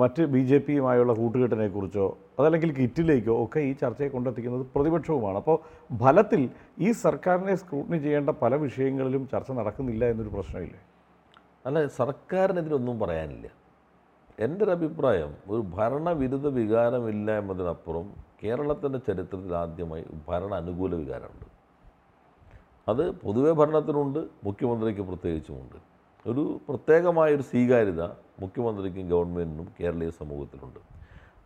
മറ്റ് 0.00 0.22
ബി 0.22 0.38
ജെ 0.38 0.58
പിയുമായുള്ള 0.58 1.12
കൂട്ടുകെട്ടിനെക്കുറിച്ചോ 1.12 2.18
അതല്ലെങ്കിൽ 2.38 2.70
കിറ്റിലേക്കോ 2.72 3.44
ഒക്കെ 3.44 3.60
ഈ 3.60 3.72
ചർച്ചയെ 3.72 4.08
കൊണ്ടെത്തിക്കുന്നത് 4.08 4.66
പ്രതിപക്ഷവുമാണ്. 4.74 5.36
അപ്പോൾ 5.36 5.56
ഫലത്തിൽ 6.02 6.42
ഈ 6.78 6.92
സർക്കാരിനെ 7.04 7.54
സ്ക്രൂട്ടിനി 7.54 7.98
ചെയ്യേണ്ട 7.98 8.30
പല 8.42 8.54
വിഷയങ്ങളിലും 8.54 9.28
ചർച്ച 9.32 9.50
നടക്കുന്നില്ല 9.50 10.04
എന്നൊരു 10.04 10.28
പ്രശ്നമില്ലേ? 10.28 10.80
അല്ല 11.66 11.86
സർക്കാരിനെതിരൊന്നും 11.86 12.98
പറയാനില്ല. 13.00 13.48
എന്റെ 14.38 14.64
ഒരു 14.64 14.70
അഭിപ്രായം 14.70 15.30
ഒരു 15.50 15.60
ഭരണവിരുദ്ധ 15.76 16.46
വികാരമില്ല 16.46 17.38
എന്നതിനപ്പുറം 17.38 18.06
കേരളത്തിന്റെ 18.42 18.98
ചരിത്രത്തിൽ 18.98 19.52
ആദ്യമായി 19.56 20.04
ഭരണ 20.28 20.54
അനുകൂല 20.54 20.94
വികാരമുണ്ട്. 20.94 21.46
അത് 22.88 23.04
പൊതുവെ 23.22 23.52
ഭരണത്തിനുണ്ട് 23.52 24.18
മുഖ്യമന്ത്രിക്ക് 24.44 25.00
പ്രത്യേകിച്ചുമുണ്ട്. 25.00 25.76
ഒരു 26.30 26.60
പ്രത്യേകമായൊരു 26.68 27.42
സ്വീകാര്യത 27.42 28.02
മുഖ്യമന്ത്രിക്കും 28.40 29.08
ഗവൺമെന്റിനും 29.08 29.68
കേരളീയ 29.80 30.10
സമൂഹത്തിലുണ്ട്. 30.10 30.80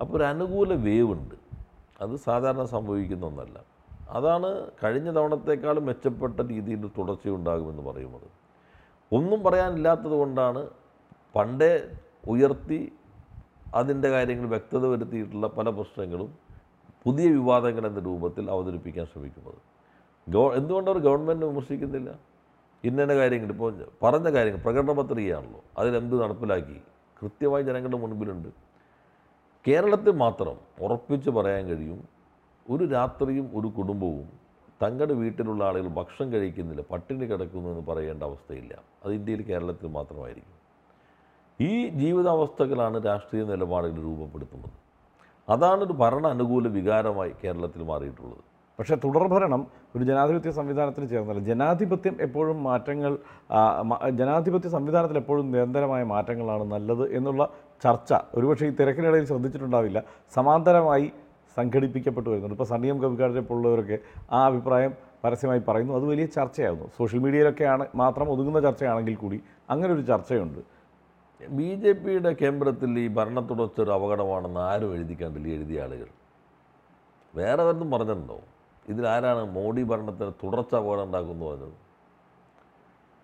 അപ്പോൾ 0.01 0.17
ഒരു 0.17 0.25
അനുകൂല 0.25 0.75
വേവ് 0.75 1.13
ഉണ്ട്. 1.13 1.35
അത് 2.01 2.17
സാധാരണ 2.17 2.65
സംഭവിക്കുന്ന 2.65 3.27
ഒന്നല്ല. 3.27 3.59
അതാണ് 4.11 4.71
കഴിഞ്ഞ 4.85 5.11
തവണത്തേക്കാളും 5.11 5.87
മെച്ചപ്പെട്ട 5.87 6.41
രീതിയിൽ 6.41 6.91
തുടർച്ചയുണ്ടാകുമെന്ന് 6.99 7.83
പറയുന്നത്. 7.83 8.29
ഒന്നും 9.13 9.43
പറയാനില്ലാത്തത് 9.43 10.17
കൊണ്ടാണ് 10.23 10.69
പണ്ടേ 11.37 11.91
ഉയർത്തി 12.29 12.93
അതിന്റെ 13.75 14.09
കാര്യങ്ങൾ 14.09 14.49
വ്യക്തത 14.49 14.87
വരുത്തിയിട്ടുള്ള 14.87 15.47
പല 15.49 15.69
പ്രശ്നങ്ങളും 15.71 16.35
പുതിയ 17.05 17.31
വിവാദങ്ങൾ 17.33 17.87
എന്ന 17.87 18.01
രൂപത്തിൽ 18.01 18.51
അവതരിപ്പിക്കാൻ 18.51 19.07
ശ്രമിക്കുന്നത്. 19.07 19.61
ഗവ 20.29 20.55
എന്തുകൊണ്ട് 20.55 20.91
അവർ 20.91 21.01
ഗവൺമെന്റ് 21.01 21.47
വിമർശിക്കുന്നില്ല? 21.47 22.32
ഇന്ന 22.85 23.15
കാര്യങ്ങൾ 23.15 23.49
ഇപ്പോൾ 23.49 23.75
പറഞ്ഞ 24.03 24.31
കാര്യങ്ങൾ 24.31 24.61
പ്രകടന 24.61 24.93
പത്രികയാണല്ലോ. 24.93 25.65
അതിലെന്ത് 25.79 26.23
നടപ്പിലാക്കി? 26.23 26.81
കൃത്യമായി 27.23 27.63
ജനങ്ങളുടെ 27.63 27.97
മുൻപിലുണ്ട്. 27.97 28.49
കേരളത്തിൽ 29.69 30.11
മാത്രം 30.11 30.57
ഉറപ്പിച്ച് 30.81 31.31
പറയാൻ 31.31 31.67
കഴിയും 31.67 32.09
ഒരു 32.71 32.85
രാത്രിയും 32.85 33.51
ഒരു 33.55 33.67
കുടുംബവും 33.67 34.29
തങ്ങളുടെ 34.83 35.15
വീട്ടിലുള്ള 35.15 35.65
ആളുകൾ 35.65 35.89
ഭക്ഷണം 35.89 36.33
കഴിക്കുന്നില്ല 36.33 36.83
പട്ടിണി 36.83 37.27
കിടക്കുന്നു 37.27 37.71
എന്ന് 37.71 37.87
പറയേണ്ട 37.87 38.23
അവസ്ഥയില്ല. 38.23 38.83
അത് 39.05 39.13
ഇന്ത്യയിൽ 39.13 39.43
കേരളത്തിൽ 39.43 39.87
മാത്രമായിരിക്കും. 39.87 40.63
ഈ 41.61 41.89
ജീവിതാവസ്ഥകളാണ് 41.89 43.07
രാഷ്ട്രീയ 43.07 43.45
നിലപാടുകൾ 43.45 44.03
രൂപപ്പെടുത്തുന്നത്. 44.03 44.71
അതാണ് 45.49 45.85
ഒരു 45.85 45.93
ഭരണ 45.93 46.27
അനുകൂല 46.27 46.69
വികാരമായി 46.69 47.33
കേരളത്തിൽ 47.45 47.83
മാറിയിട്ടുള്ളത്. 47.83 48.52
പക്ഷേ 48.83 48.97
തുടർഭരണം 49.03 49.61
ഒരു 49.97 50.05
ജനാധിപത്യ 50.09 50.51
സംവിധാനത്തിൽ 50.57 51.03
ചേർന്നല്ല 51.11 51.41
ജനാധിപത്യം 51.49 52.15
എപ്പോഴും 52.27 52.63
മാറ്റങ്ങൾ 52.69 53.13
ജനാധിപത്യ 54.21 54.69
സംവിധാനത്തിൽ 54.75 55.17
എപ്പോഴും 55.21 55.45
നിരന്തരമായ 55.53 56.03
മാറ്റങ്ങളാണ് 56.13 56.65
നല്ലത് 56.73 57.05
എന്നുള്ള 57.19 57.43
ചർച്ച 57.85 58.13
ഒരുപക്ഷെ 58.35 58.67
ഈ 58.71 58.73
തിരക്കിനിടയിൽ 58.81 59.27
ശ്രദ്ധിച്ചിട്ടുണ്ടാവില്ല. 59.31 59.99
സമാന്തരമായി 60.37 61.07
സംഘടിപ്പിക്കപ്പെട്ടു 61.57 62.29
വരുന്നുണ്ട്. 62.31 62.57
ഇപ്പോൾ 62.57 62.69
സണ്ണിയം 62.73 62.99
കവിക്കാരെ 63.03 63.43
പോലുള്ളവരൊക്കെ 63.51 63.99
ആ 64.37 64.41
അഭിപ്രായം 64.51 64.95
പരസ്യമായി 65.25 65.63
പറയുന്നു. 65.69 65.95
അത് 65.99 66.07
വലിയ 66.13 66.27
ചർച്ചയാകുന്നു 66.39 66.89
സോഷ്യൽ 66.99 67.23
മീഡിയയിലൊക്കെയാണ് 67.27 67.87
മാത്രം 68.03 68.33
ഒതുങ്ങുന്ന 68.35 68.63
ചർച്ചയാണെങ്കിൽ 68.67 69.17
കൂടി 69.23 69.39
അങ്ങനെ 69.75 69.93
ഒരു 69.97 70.05
ചർച്ചയുണ്ട്. 70.11 70.61
ബി 71.59 71.71
ജെ 71.85 71.93
പിയുടെ 72.01 72.33
കേന്ദ്രത്തിൽ 72.43 72.99
ഈ 73.05 73.07
ഭരണത്തുടർച്ച 73.19 73.81
ഒരു 73.87 73.95
അപകടമാണെന്ന് 73.99 74.61
ആരും 74.71 74.93
എഴുതി 74.97 75.17
ഈ 75.23 75.55
എഴുതിയ 75.59 75.85
ആളുകൾ. 75.87 76.11
വേറെ 77.35 77.63
വരുന്നും 77.69 77.91
പറഞ്ഞിട്ടുണ്ടോ? 77.93 78.39
ഇതിലാരാണ് 78.89 79.45
മോഡി 79.45 79.83
ഭരണത്തിന് 79.83 80.33
തുടർച്ച 80.45 80.75
അപകടം 80.75 81.03
ഉണ്ടാക്കുന്നു 81.03 81.47
പറഞ്ഞത്? 81.47 81.77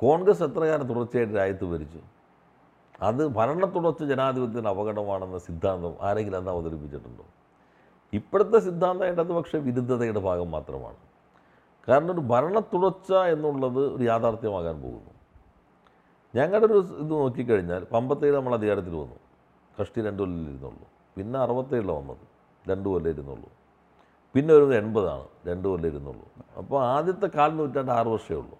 കോൺഗ്രസ് 0.00 0.42
എത്ര 0.42 0.60
കാലം 0.60 0.86
തുടർച്ചയായിട്ട് 0.86 1.34
രാജ്യത്ത് 1.34 1.64
ഭരിച്ചു? 1.64 2.00
അത് 3.02 3.28
ഭരണ 3.28 3.64
തുടർച്ച 3.64 4.04
ജനാധിപത്യത്തിന് 4.04 4.68
അപകടമാണെന്ന 4.68 5.38
സിദ്ധാന്തം 5.38 5.96
ആരെങ്കിലും 6.02 6.38
അന്ന് 6.38 6.50
അവതരിപ്പിച്ചിട്ടുണ്ടോ? 6.50 7.24
ഇപ്പോഴത്തെ 8.12 8.58
സിദ്ധാന്തം 8.58 9.36
പക്ഷേ 9.36 9.58
വിരുദ്ധതയുടെ 9.58 10.20
ഭാഗം 10.20 10.50
മാത്രമാണ്. 10.50 10.96
കാരണം 11.88 12.12
ഒരു 12.12 12.20
ഭരണ 12.20 12.58
തുടർച്ച 12.58 13.12
എന്നുള്ളത് 13.12 13.92
ഒരു 13.94 14.02
യാഥാർത്ഥ്യമാകാൻ 14.02 14.82
പോകുന്നു. 14.82 15.12
ഞങ്ങളുടെ 16.36 16.72
ഒരു 16.72 16.78
ഇത് 17.02 17.10
നോക്കിക്കഴിഞ്ഞാൽ 17.10 17.84
പമ്പത്തേഴ് 17.84 18.36
നമ്മൾ 18.36 18.54
അധികാരത്തിൽ 18.54 18.94
വന്നു. 18.94 19.18
കഷ്ടി 19.80 20.00
രണ്ട് 20.02 20.22
കൊല്ലം 20.22 20.40
ഇരുന്നുള്ളൂ 20.42 20.86
പിന്നെ 21.16 21.38
അറുപത്തേഴിലാണ് 21.38 21.98
വന്നത്. 21.98 22.24
രണ്ട് 22.70 22.88
കൊല്ലം 22.88 23.10
ഇരുന്നുള്ളൂ 23.10 23.50
പിന്നെ 24.34 24.52
ഒരു 24.58 24.66
എൺപതാണ് 24.80 25.26
രണ്ട് 25.48 25.66
കൊല്ലം 25.70 25.88
ഇരുന്നുള്ളൂ 25.90 26.26
അപ്പോൾ 26.60 26.78
ആദ്യത്തെ 26.94 27.28
കാൽ 27.36 27.50
നൂറ്റാണ്ട് 27.58 27.92
ആറ് 27.98 28.08
വർഷമേ 28.14 28.36
ഉള്ളൂ. 28.42 28.56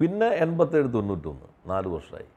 പിന്നെ 0.00 0.28
എൺപത്തേഴ് 0.44 0.88
തൊണ്ണൂറ്റൊന്ന് 0.94 1.48
നാല് 1.72 1.88
വർഷമായി 1.94 2.28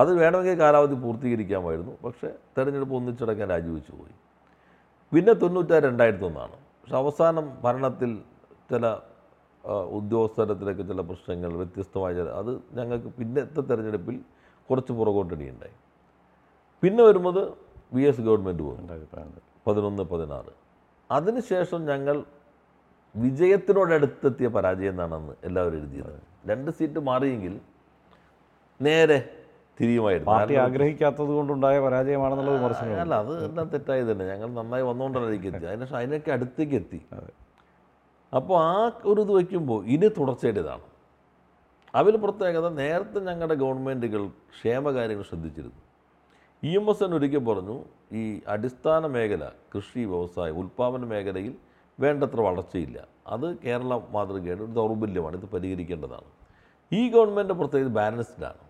അത് 0.00 0.10
വേണമെങ്കിൽ 0.20 0.56
കാലാവധി 0.62 0.96
പൂർത്തീകരിക്കാമായിരുന്നു 1.02 1.92
പക്ഷേ 2.04 2.28
തെരഞ്ഞെടുപ്പ് 2.56 2.94
ഒന്നിച്ചടക്കാൻ 2.98 3.46
രാജിവെച്ചു 3.54 3.92
പോയി. 3.98 4.14
പിന്നെ 5.12 5.32
തൊണ്ണൂറ്റാറ് 5.42 5.84
രണ്ടായിരത്തി 5.88 6.26
ഒന്നാണ് 6.28 6.56
പക്ഷെ 6.80 6.96
അവസാനം 7.02 7.46
ഭരണത്തിൽ 7.64 8.10
ചില 8.72 8.86
ഉദ്യോഗസ്ഥരത്തിലൊക്കെ 9.98 10.84
ചില 10.90 11.00
പ്രശ്നങ്ങൾ 11.10 11.50
വ്യത്യസ്തമായ 11.60 12.12
ചില 12.20 12.30
അത് 12.40 12.50
ഞങ്ങൾക്ക് 12.78 13.10
പിന്നത്തെ 13.18 13.62
തെരഞ്ഞെടുപ്പിൽ 13.68 14.16
കുറച്ച് 14.68 14.92
പുറകോട്ടടിയുണ്ടായി. 14.98 15.76
പിന്നെ 16.82 17.02
വരുമ്പോൾ 17.08 17.38
വി 17.96 18.02
എസ് 18.10 18.22
ഗവൺമെന്റ് 18.26 18.62
പോകും 18.66 18.84
പതിനൊന്ന് 19.66 20.04
പതിനാറ്. 20.12 20.52
അതിനുശേഷം 21.10 21.84
ഞങ്ങൾ 21.84 22.24
വിജയത്തിനോടടുത്തെത്തിയ 23.14 24.48
പരാജയം 24.48 24.90
എന്നാണെന്ന് 24.90 25.34
എല്ലാവരും 25.44 25.78
എഴുതിയത്. 25.78 26.14
രണ്ട് 26.50 26.70
സീറ്റ് 26.70 26.98
മാറിയെങ്കിൽ 26.98 27.60
നേരെ 28.80 29.18
തിരിയുമായിരുന്നു. 29.80 30.30
പാർട്ടി 30.30 30.54
ആഗ്രഹിക്കാത്തത് 30.54 31.30
കൊണ്ടുണ്ടായ 31.38 31.80
പരാജയമാണെന്നുള്ള 31.80 32.50
വിമർശനം 32.50 33.00
അല്ല 33.00 33.14
അത് 33.14 33.44
എല്ലാം 33.44 33.68
തെറ്റായി 33.68 34.04
തന്നെ. 34.10 34.24
ഞങ്ങൾ 34.32 34.48
നന്നായി 34.60 34.82
വന്നുകൊണ്ടാണ് 34.82 35.24
അതിലേക്ക് 35.24 35.48
എത്തി. 35.50 35.66
അതിനുശേഷം 35.66 35.96
അതിനൊക്കെ 35.96 36.32
അടുത്തേക്ക് 36.36 36.74
എത്തി. 36.74 37.00
അപ്പോൾ 38.32 38.56
ആ 38.64 38.74
ഒരു 39.04 39.20
ഇത് 39.20 39.32
വയ്ക്കുമ്പോൾ 39.38 39.80
ഇനി 39.94 40.08
തുടർച്ചയുടേതാണ് 40.18 40.86
അതിൽ 41.94 42.14
പ്രത്യേകത 42.24 42.68
നേരത്തെ 42.68 43.18
ഞങ്ങളുടെ 43.20 43.54
ഗവൺമെന്റുകൾ 43.54 44.22
ക്ഷേമകാര്യങ്ങൾ 44.54 45.24
ശ്രദ്ധിച്ചിരുന്നു. 45.30 45.80
ഇ 46.64 46.74
എം 46.74 46.90
എസ് 46.90 47.04
എൻ 47.04 47.14
ഒരിക്കൽ 47.14 47.38
പറഞ്ഞു 47.38 47.84
ഈ 48.12 48.40
അടിസ്ഥാന 48.48 49.06
മേഖല 49.06 49.50
കൃഷി 49.76 50.04
വ്യവസായ 50.04 50.50
ഉൽപ്പാദന 50.50 51.04
മേഖലയിൽ 51.04 51.54
വേണ്ടത്ര 52.00 52.40
വളർച്ചയില്ല. 52.40 53.06
അത് 53.26 53.58
കേരള 53.58 54.00
മാതൃകയുടെ 54.10 54.64
ഒരു 54.64 54.70
ദൗർബല്യമാണ്. 54.70 55.36
ഇത് 55.36 55.50
പരിഹരിക്കേണ്ടതാണ്. 55.50 56.28
ഈ 56.92 57.10
ഗവൺമെന്റ് 57.10 57.52
പ്രത്യേകിച്ച് 57.52 57.94
ബാലൻസ്ഡാണ് 57.94 58.64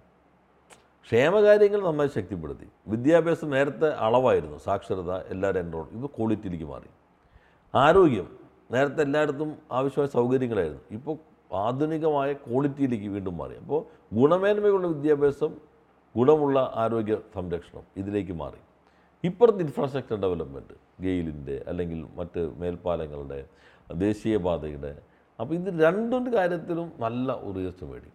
ക്ഷേമകാര്യങ്ങൾ 1.07 1.81
നന്നായി 1.89 2.11
ശക്തിപ്പെടുത്തി. 2.15 2.69
വിദ്യാഭ്യാസം 2.89 3.51
നേരത്തെ 3.51 3.89
അളവായിരുന്നു. 3.89 4.59
സാക്ഷരത 4.59 5.13
എല്ലാവരും 5.13 5.61
എൻറോൾ 5.61 5.89
ഇപ്പോൾ 5.93 6.07
ക്വാളിറ്റിയിലേക്ക് 6.07 6.65
മാറി. 6.65 6.91
ആരോഗ്യം 7.75 8.39
നേരത്തെ 8.71 9.03
എല്ലായിടത്തും 9.03 9.57
ആവശ്യമായ 9.73 10.09
സൗകര്യങ്ങളായിരുന്നു. 10.09 10.83
ഇപ്പോൾ 10.91 11.17
ആധുനികമായ 11.55 12.33
ക്വാളിറ്റിയിലേക്ക് 12.33 13.09
വീണ്ടും 13.09 13.37
മാറി. 13.37 13.57
അപ്പോൾ 13.57 13.85
ഗുണമേന്മയുള്ള 14.15 14.87
വിദ്യാഭ്യാസം 14.87 15.74
ഗുണമുള്ള 16.15 16.59
ആരോഗ്യ 16.75 17.15
സംരക്ഷണം 17.35 17.85
ഇതിലേക്ക് 17.97 18.33
മാറി. 18.33 18.61
ഇപ്പുറത്ത് 19.25 19.61
ഇൻഫ്രാസ്ട്രക്ചർ 19.61 20.17
ഡെവലപ്മെന്റ് 20.25 20.75
ഗെയിലിന്റെ 21.01 21.65
അല്ലെങ്കിൽ 21.69 22.01
മറ്റ് 22.17 22.41
മേൽപ്പാലങ്ങളുടെ 22.61 23.39
ദേശീയപാതയുടെ 23.91 24.93
അപ്പോൾ 25.39 25.55
ഇത് 25.55 25.71
രണ്ടും 25.85 26.25
കാര്യത്തിലും 26.35 26.93
നല്ല 27.01 27.33
ഉയർച്ച 27.33 27.85
വേണ്ടി 27.85 28.11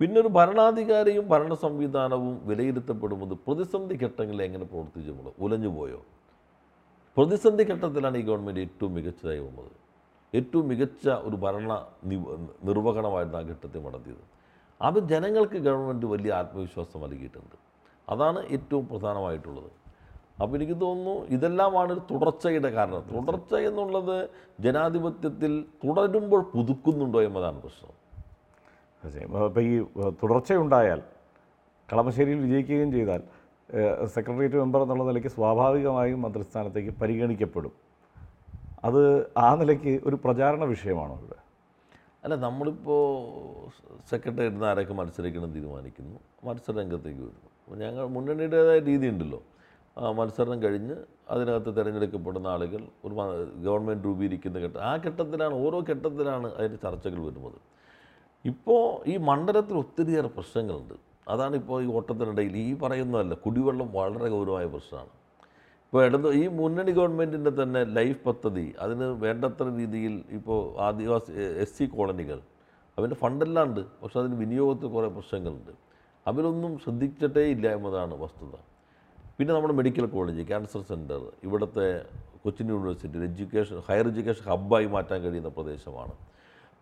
പിന്നെ 0.00 0.20
ഒരു 0.20 0.28
ഭരണാധികാരിയും 0.28 1.24
ഭരണ 1.28 1.54
സംവിധാനവും 1.54 2.34
വിലയിരുത്തപ്പെടുന്നത് 2.48 3.34
പ്രതിസന്ധി 3.46 3.94
ഘട്ടങ്ങളിൽ 3.94 4.42
എങ്ങനെ 4.42 4.64
പ്രവർത്തിച്ചു 4.64 5.32
ഉലഞ്ഞു 5.38 5.68
പോയോ? 5.68 6.00
പ്രതിസന്ധി 7.16 7.64
ഘട്ടത്തിലാണ് 7.64 8.16
ഈ 8.16 8.22
ഗവൺമെന്റ് 8.22 8.60
ഏറ്റവും 8.60 8.94
മികച്ചതായി 8.94 9.38
വന്നത്. 9.38 9.72
ഏറ്റവും 10.34 10.68
മികച്ച 10.68 11.08
ഒരു 11.08 11.36
ഭരണ 11.36 11.72
നിർവഹണമായിരുന്നു 12.64 13.38
ആ 13.38 13.42
ഘട്ടത്തിൽ 13.42 13.82
നടത്തിയത് 13.82 14.24
അത് 14.86 14.98
ജനങ്ങൾക്ക് 15.12 15.58
ഗവൺമെന്റ് 15.66 16.06
വലിയ 16.06 16.32
ആത്മവിശ്വാസം 16.32 17.00
നൽകിയിട്ടുണ്ട്. 17.04 17.56
അതാണ് 18.08 18.40
ഏറ്റവും 18.56 18.84
പ്രധാനമായിട്ടുള്ളത്. 18.88 19.70
അപ്പോൾ 20.42 20.54
എനിക്ക് 20.56 20.76
തോന്നുന്നു 20.80 21.14
ഇതെല്ലാമാണ് 21.34 21.90
ഒരു 21.92 22.02
തുടർച്ചയുടെ 22.10 22.70
കാരണം. 22.76 23.02
തുടർച്ച 23.16 23.54
എന്നുള്ളത് 23.68 24.16
ജനാധിപത്യത്തിൽ 24.64 25.52
തുടരുമ്പോൾ 25.84 26.40
പുതുക്കുന്നുണ്ടോ 26.54 27.22
എന്നതാണ് 27.22 27.60
പ്രശ്നം. 27.60 27.94
അപ്പോൾ 29.46 29.60
ഈ 29.60 29.74
തുടർച്ചയുണ്ടായാൽ 30.22 31.00
കളമശ്ശേരിയിൽ 31.92 32.40
വിജയിക്കുകയും 32.46 32.90
ചെയ്താൽ 32.92 33.22
സെക്രട്ടേറിയറ്റ് 34.14 34.58
മെമ്പർ 34.62 34.82
എന്നുള്ള 34.82 35.04
നിലയ്ക്ക് 35.04 35.28
സ്വാഭാവികമായും 35.28 36.22
മന്ത്രിസ്ഥാനത്തേക്ക് 36.22 36.92
പരിഗണിക്കപ്പെടും. 37.02 37.72
അത് 38.88 39.02
ആ 39.38 39.48
നിലയ്ക്ക് 39.60 40.00
ഒരു 40.08 40.16
പ്രചാരണ 40.24 40.64
വിഷയമാണോ 40.74 41.14
ഇവിടെ 41.20 41.38
അല്ല 42.24 42.34
നമ്മളിപ്പോൾ 42.44 43.00
സെക്രട്ടറി 44.10 44.64
ആരൊക്കെ 44.70 44.94
മത്സരിക്കണം 44.98 45.50
തീരുമാനിക്കുന്നു. 45.56 46.18
മത്സര 46.48 46.74
രംഗത്തേക്ക് 46.80 47.22
വരുന്നു. 47.26 47.48
അപ്പോൾ 47.64 47.78
ഞങ്ങൾ 47.84 48.04
മുന്നണിയുടേതായ 48.16 48.80
രീതി 48.90 49.06
ഉണ്ടല്ലോ. 49.12 49.40
മത്സരം 50.18 50.58
കഴിഞ്ഞ് 50.64 50.96
അതിനകത്ത് 51.34 51.70
തിരഞ്ഞെടുക്കപ്പെടുന്ന 51.78 52.48
ആളുകൾ 52.54 52.82
ഒരു 53.06 53.14
ഗവൺമെന്റ് 53.66 54.04
രൂപീകരിക്കുന്ന 54.08 54.58
ഘട്ടം 54.66 54.80
ആ 54.90 54.92
ഘട്ടത്തിലാണ് 55.06 55.54
ഓരോ 55.64 55.78
ഘട്ടത്തിലാണ് 55.92 56.48
അതിന്റെ 56.58 56.78
ചർച്ചകൾ 56.84 57.20
വരുന്നത്. 57.26 57.58
ഇപ്പോൾ 58.44 58.80
ഈ 59.12 59.16
മണ്ഡലത്തിൽ 59.30 59.76
ഒത്തിരിയേറെ 59.82 60.30
പ്രശ്നങ്ങളുണ്ട്. 60.36 60.94
അതാണ് 61.32 61.54
ഇപ്പോൾ 61.60 61.76
ഈ 61.84 61.88
ഓട്ടത്തിനിടയിൽ 61.98 62.54
ഈ 62.66 62.70
പറയുന്നതല്ല 62.84 63.34
കുടിവെള്ളം 63.46 63.88
വളരെ 63.98 64.28
ഗൗരവമായ 64.36 64.66
പ്രശ്നമാണ്. 64.76 65.12
ഇപ്പോൾ 65.92 66.04
ഇടത് 66.08 66.26
ഈ 66.38 66.44
മുന്നണി 66.58 66.92
ഗവൺമെന്റിന്റെ 66.96 67.50
തന്നെ 67.58 67.80
ലൈഫ് 67.96 68.20
പദ്ധതി 68.26 68.64
അതിന് 68.82 69.06
വേണ്ടത്ര 69.24 69.64
രീതിയിൽ 69.80 70.14
ഇപ്പോൾ 70.36 70.60
ആദിവാസി 70.84 71.32
എസ് 71.62 71.74
സി 71.78 71.84
കോളനികൾ 71.94 72.38
അതിന്റെ 72.98 73.16
ഫണ്ടെല്ലാം 73.22 73.66
ഉണ്ട് 73.68 73.80
പക്ഷെ 74.02 74.16
അതിന് 74.20 74.36
വിനിയോഗത്തിൽ 74.42 74.90
കുറേ 74.94 75.08
പ്രശ്നങ്ങളുണ്ട്. 75.16 75.72
അവരൊന്നും 76.26 76.72
ശ്രദ്ധിച്ചിട്ടേ 76.84 77.44
ഇല്ല 77.54 77.66
എന്നതാണ് 77.78 78.14
വസ്തുത. 78.22 78.54
പിന്നെ 79.38 79.52
നമ്മുടെ 79.56 79.74
മെഡിക്കൽ 79.80 80.06
കോളേജ് 80.14 80.46
ക്യാൻസർ 80.50 80.84
സെന്റർ 80.92 81.20
ഇവിടുത്തെ 81.48 81.86
Cochin 82.44 82.70
university 82.74 83.20
education 83.28 83.82
higher 83.88 84.08
education 84.12 84.46
ഹബ്ബായി 84.52 84.88
മാറ്റാൻ 84.96 85.20
കഴിയുന്ന 85.26 85.52
പ്രദേശമാണ്. 85.58 86.16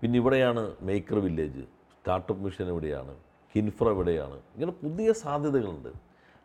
പിന്നെ 0.03 0.19
ഇവിടെയാണ് 0.23 0.65
മേക്കർ 0.91 1.21
വില്ലേജ് 1.27 1.65
സ്റ്റാർട്ടപ്പ് 1.97 2.45
മിഷൻ 2.47 2.71
ഇവിടെയാണ് 2.75 3.15
കിൻഫ്ര 3.55 3.89
ഇവിടെയാണ് 3.97 4.39
ഇങ്ങനെ 4.55 4.75
പുതിയ 4.85 5.11
സാധ്യതകളുണ്ട്. 5.25 5.93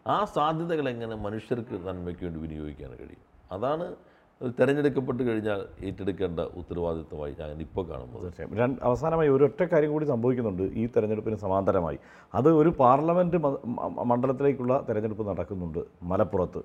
ആ 0.07 0.25
സാധ്യതകൾ 0.25 0.89
എങ്ങനെ 0.89 1.15
മനുഷ്യർക്ക് 1.15 1.75
നന്മയ്ക്ക് 1.87 2.23
വേണ്ടി 2.25 2.39
വിനിയോഗിക്കാൻ 2.39 2.89
കഴിയും? 2.89 3.21
അതാണ് 3.51 3.85
തിരഞ്ഞെടുക്കപ്പെട്ട് 4.59 5.23
കഴിഞ്ഞാൽ 5.23 5.59
ഏറ്റെടുക്കേണ്ട 5.85 6.39
ഉത്തരവാദിത്വമായി 6.39 7.35
ഞാൻ 7.39 7.61
ഇപ്പോൾ 7.61 7.83
കാണുന്നത്. 7.89 8.21
തീർച്ചയായും. 8.23 8.57
രണ്ട് 8.57 8.79
അവസാനമായി 8.83 9.29
ഒരൊറ്റ 9.29 9.63
കാര്യം 9.63 9.91
കൂടി 9.91 10.05
സംഭവിക്കുന്നുണ്ട്. 10.05 10.63
ഈ 10.63 10.87
തെരഞ്ഞെടുപ്പിന് 10.87 11.35
സമാന്തരമായി. 11.35 11.99
അത് 12.35 12.49
ഒരു 12.53 12.69
പാർലമെന്റ് 12.79 13.37
മണ്ഡലത്തിലേക്കുള്ള 14.11 14.85
തെരഞ്ഞെടുപ്പ് 14.89 15.27
നടക്കുന്നുണ്ട് 15.29 15.81
മലപ്പുറത്ത്. 16.03 16.61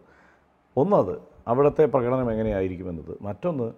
ഒന്നത് 0.77 1.15
അവിടുത്തെ 1.49 1.85
പ്രകടനം 1.85 2.31
എങ്ങനെയായിരിക്കുമെന്നത്? 2.33 3.13
മറ്റൊന്ന് 3.23 3.73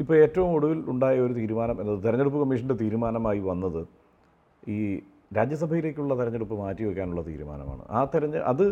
ഇപ്പോൾ 0.00 0.16
ഏറ്റവും 0.16 0.50
ഒടുവിൽ 0.54 0.78
ഉണ്ടായ 0.90 1.20
ഒരു 1.20 1.32
തീരുമാനം 1.32 1.80
എന്നത് 1.80 2.04
തെരഞ്ഞെടുപ്പ് 2.04 2.38
കമ്മീഷന്റെ 2.40 2.74
തീരുമാനമായി 2.74 3.40
വന്നത് 3.40 3.82
ഈ 4.68 4.78
രാജ്യസഭയിലേക്കുള്ള 5.30 6.12
തെരഞ്ഞെടുപ്പ് 6.20 6.56
മാറ്റിവെക്കാനുള്ള 6.60 7.22
തീരുമാനമാണ്. 7.28 7.82
ആ 7.88 8.00
തെരഞ്ഞ 8.12 8.36
അത് 8.52 8.64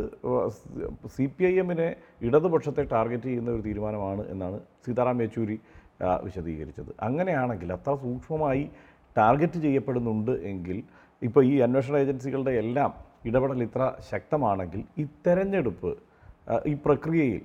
സി 1.16 1.27
പി 1.35 1.44
ഐ 1.51 1.53
എമ്മിനെ 1.62 1.88
ഇടതുപക്ഷത്തെ 2.29 2.83
ടാർഗറ്റ് 2.92 3.29
ചെയ്യുന്ന 3.31 3.51
ഒരു 3.57 3.62
തീരുമാനമാണ് 3.66 4.23
എന്നാണ് 4.33 4.57
സീതാറാം 4.87 5.21
യെച്ചൂരി 5.25 5.57
വിശദീകരിച്ചത്. 6.25 6.90
അങ്ങനെയാണെങ്കിൽ 7.09 7.68
അത്ര 7.77 7.92
സൂക്ഷ്മമായി 8.05 8.64
ടാർഗറ്റ് 9.16 9.61
ചെയ്യപ്പെടുന്നുണ്ട് 9.66 10.33
എങ്കിൽ 10.51 10.79
ഇപ്പോൾ 11.23 11.44
ഈ 11.51 11.55
അന്വേഷണ 11.66 11.94
ഏജൻസികളുടെ 12.05 12.53
എല്ലാം 12.62 12.90
ഇടപെടൽ 13.29 13.62
ഇത്ര 13.68 13.83
ശക്തമാണെങ്കിൽ 14.11 14.83
ഈ 15.01 15.07
തെരഞ്ഞെടുപ്പ് 15.27 15.90
ഈ 16.71 16.75
പ്രക്രിയയിൽ 16.85 17.40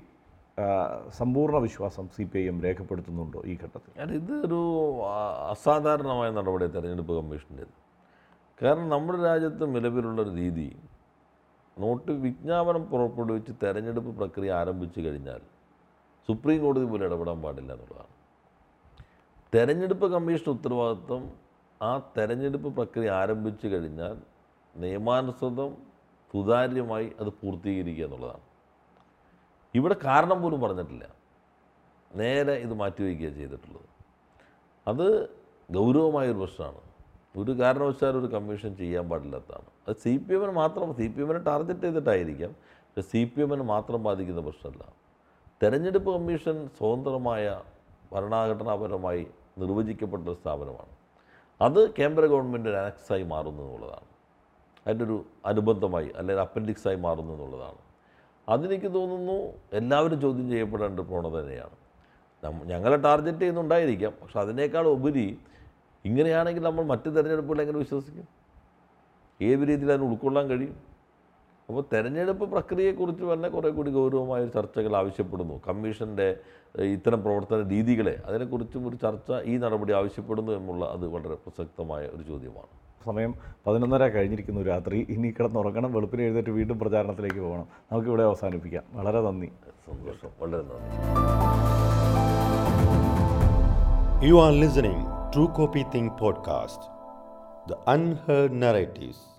സമ്പൂർണ 1.20 1.58
വിശ്വാസം 1.66 2.06
സി 2.16 2.24
പി 2.32 2.38
ഐ 2.40 2.48
എം 2.48 2.58
രേഖപ്പെടുത്തുന്നുണ്ടോ 2.66 3.40
ഈ 3.52 3.54
ഘട്ടത്തിൽ? 3.64 3.92
ഇതൊരു 4.20 4.60
ആ, 5.08 5.16
അസാധാരണമായ 5.54 6.30
നടപടി 6.38 6.68
തെരഞ്ഞെടുപ്പ് 6.76 7.14
കമ്മീഷന്റേത് 7.20 7.74
കാരണം 8.64 8.90
നമ്മുടെ 8.90 9.24
രാജ്യത്ത് 9.24 9.76
നിലവിലുള്ള 9.76 10.22
ഒരു 10.22 10.30
രീതി 10.30 10.78
നോട്ട് 11.80 12.12
വിജ്ഞാപനം 12.12 12.84
പുറപ്പെടുവിച്ച് 12.84 13.52
തെരഞ്ഞെടുപ്പ് 13.64 14.18
പ്രക്രിയ 14.18 14.52
ആരംഭിച്ചു 14.52 15.00
കഴിഞ്ഞാൽ 15.00 15.42
സുപ്രീം 16.28 16.62
കോടതി 16.62 16.86
പോലും 16.86 17.06
ഇടപെടാൻ 17.06 17.42
പാടില്ല 17.42 17.72
എന്നുള്ളതാണ്. 17.72 18.14
തെരഞ്ഞെടുപ്പ് 19.56 20.12
കമ്മീഷൻ 20.12 20.52
ഉത്തരവാദിത്വം 20.52 21.34
ആ 21.82 22.12
തെരഞ്ഞെടുപ്പ് 22.18 22.76
പ്രക്രിയ 22.76 23.10
ആരംഭിച്ചു 23.10 23.68
കഴിഞ്ഞാൽ 23.68 24.18
നിയമാനുസൃതം 24.76 25.78
സുതാര്യമായി 26.34 27.12
അത് 27.20 27.28
പൂർത്തീകരിക്കുക 27.28 28.06
എന്നുള്ളതാണ്. 28.06 28.42
ഇവിടെ 29.76 29.96
കാരണം 30.06 30.42
പോലും 30.42 30.62
പറഞ്ഞിട്ടില്ല. 30.62 31.10
നേരെ 32.16 32.54
ഇത് 32.54 32.74
മാറ്റിവെക്കുകയാണ് 32.74 33.36
ചെയ്തിട്ടുള്ളത്. 33.36 33.90
അത് 34.88 35.30
ഗൗരവമായൊരു 35.72 36.38
പ്രശ്നമാണ്. 36.38 36.93
ഒരു 37.42 37.52
കാരണവശാലും 37.62 38.18
ഒരു 38.22 38.30
കമ്മീഷൻ 38.34 38.72
ചെയ്യാൻ 38.82 39.06
പാടില്ലാത്തതാണ്. 39.12 39.70
അത് 39.88 39.96
സി 40.04 40.14
പി 40.26 40.34
എമ്മിന് 40.36 40.54
മാത്രം 40.62 40.88
സി 40.98 41.06
പി 41.14 41.22
എമ്മിനെ 41.24 41.40
ടാർഗറ്റ് 41.50 41.86
ചെയ്തിട്ടായിരിക്കാം 41.86 42.52
പക്ഷേ 42.88 43.04
സി 43.12 43.22
പി 43.36 43.42
എമ്മിന് 43.42 43.64
മാത്രം 43.74 44.04
ബാധിക്കുന്ന 44.08 44.42
പ്രശ്നമല്ല. 44.48 44.84
തെരഞ്ഞെടുപ്പ് 45.62 46.10
കമ്മീഷൻ 46.16 46.56
സ്വതന്ത്രമായ 46.78 47.46
ഭരണഘടനാപരമായി 48.14 49.24
നിർവചിക്കപ്പെട്ട 49.62 50.24
ഒരു 50.32 50.38
സ്ഥാപനമാണ്. 50.42 50.94
അത് 51.62 51.80
കേന്ദ്ര 51.98 52.24
ഗവൺമെന്റ് 52.34 52.70
അനക്സായി 52.82 53.26
മാറുന്നു 53.34 53.64
എന്നുള്ളതാണ്. 53.64 54.10
അതിന്റെ 54.86 55.04
ഒരു 55.06 55.18
അനുബന്ധമായി 55.46 56.10
അല്ലെങ്കിൽ 56.20 56.44
അപ്പൻഡിക്സായി 56.48 57.00
മാറുന്നു 57.08 57.34
എന്നുള്ളതാണ്. 57.34 57.82
അതെനിക്ക് 58.48 58.90
തോന്നുന്നു 58.98 59.38
എല്ലാവരും 59.80 60.20
ചോദ്യം 60.26 60.48
ചെയ്യപ്പെടേണ്ട 60.54 61.00
പ്രവണത 61.10 61.36
തന്നെയാണ്. 61.42 61.76
ഞങ്ങളെ 62.72 62.98
ടാർഗറ്റ് 63.08 63.42
ചെയ്യുന്നുണ്ടായിരിക്കാം 63.42 64.14
പക്ഷെ 64.22 64.40
അതിനേക്കാൾ 64.40 64.86
ഉപരി 64.98 65.28
ഇങ്ങനെയാണെങ്കിൽ 66.06 66.62
നമ്മൾ 66.62 66.84
മറ്റ് 66.84 67.10
തിരഞ്ഞെടുപ്പുകൾ 67.10 67.62
എങ്ങനെ 67.62 67.78
വിശ്വസിക്കും? 67.78 68.28
ഏത് 69.42 69.60
രീതിയിൽ 69.60 69.92
അതിന് 69.92 70.10
ഉൾക്കൊള്ളാൻ 70.10 70.48
കഴിയും? 70.48 70.76
അപ്പോൾ 71.70 71.84
തെരഞ്ഞെടുപ്പ് 71.94 72.52
പ്രക്രിയയെക്കുറിച്ച് 72.52 73.24
തന്നെ 73.24 73.50
കുറേ 73.50 73.70
കൂടി 73.70 73.92
ഗൗരവമായ 73.92 74.42
ഒരു 74.42 74.50
ചർച്ചകൾ 74.50 74.96
ആവശ്യപ്പെടുന്നു. 74.96 75.62
കമ്മീഷന്റെ 75.68 76.38
ഇത്തരം 76.82 77.24
പ്രവർത്തന 77.24 77.70
രീതികളെ 77.70 78.22
അതിനെക്കുറിച്ചും 78.26 78.90
ഒരു 78.90 78.96
ചർച്ച 78.96 79.32
ഈ 79.44 79.58
നടപടി 79.58 79.94
ആവശ്യപ്പെടുന്നു 79.94 80.52
എന്നുള്ള 80.52 80.86
അത് 80.86 81.08
വളരെ 81.08 81.34
പ്രസക്തമായ 81.34 82.08
ഒരു 82.08 82.24
ചോദ്യമാണ്. 82.24 83.04
സമയം 83.06 83.36
പതിനൊന്നര 83.68 84.08
കഴിഞ്ഞിരിക്കുന്നു 84.08 84.62
രാത്രി. 84.62 85.06
ഇനി 85.10 85.32
കിടന്നുറങ്ങണം. 85.32 85.94
വെളുപ്പിന് 85.94 86.22
എഴുന്നേറ്റ് 86.22 86.50
വീണ്ടും 86.50 86.80
പ്രചാരണത്തിലേക്ക് 86.80 87.40
പോകണം. 87.40 87.68
നമുക്കിവിടെ 87.92 88.24
അവസാനിപ്പിക്കാം. 88.24 88.84
വളരെ 88.94 89.22
നന്ദി. 89.22 89.52
സന്തോഷം. 89.88 90.30
വളരെ 90.40 90.64
നന്ദി. 90.64 90.94
You 94.28 94.36
are 94.36 94.54
listening 94.54 95.23
True 95.34 95.48
Copy 95.48 95.84
Think 95.92 96.14
podcast, 96.14 96.88
the 97.68 97.76
unheard 97.88 98.52
narratives. 98.52 99.33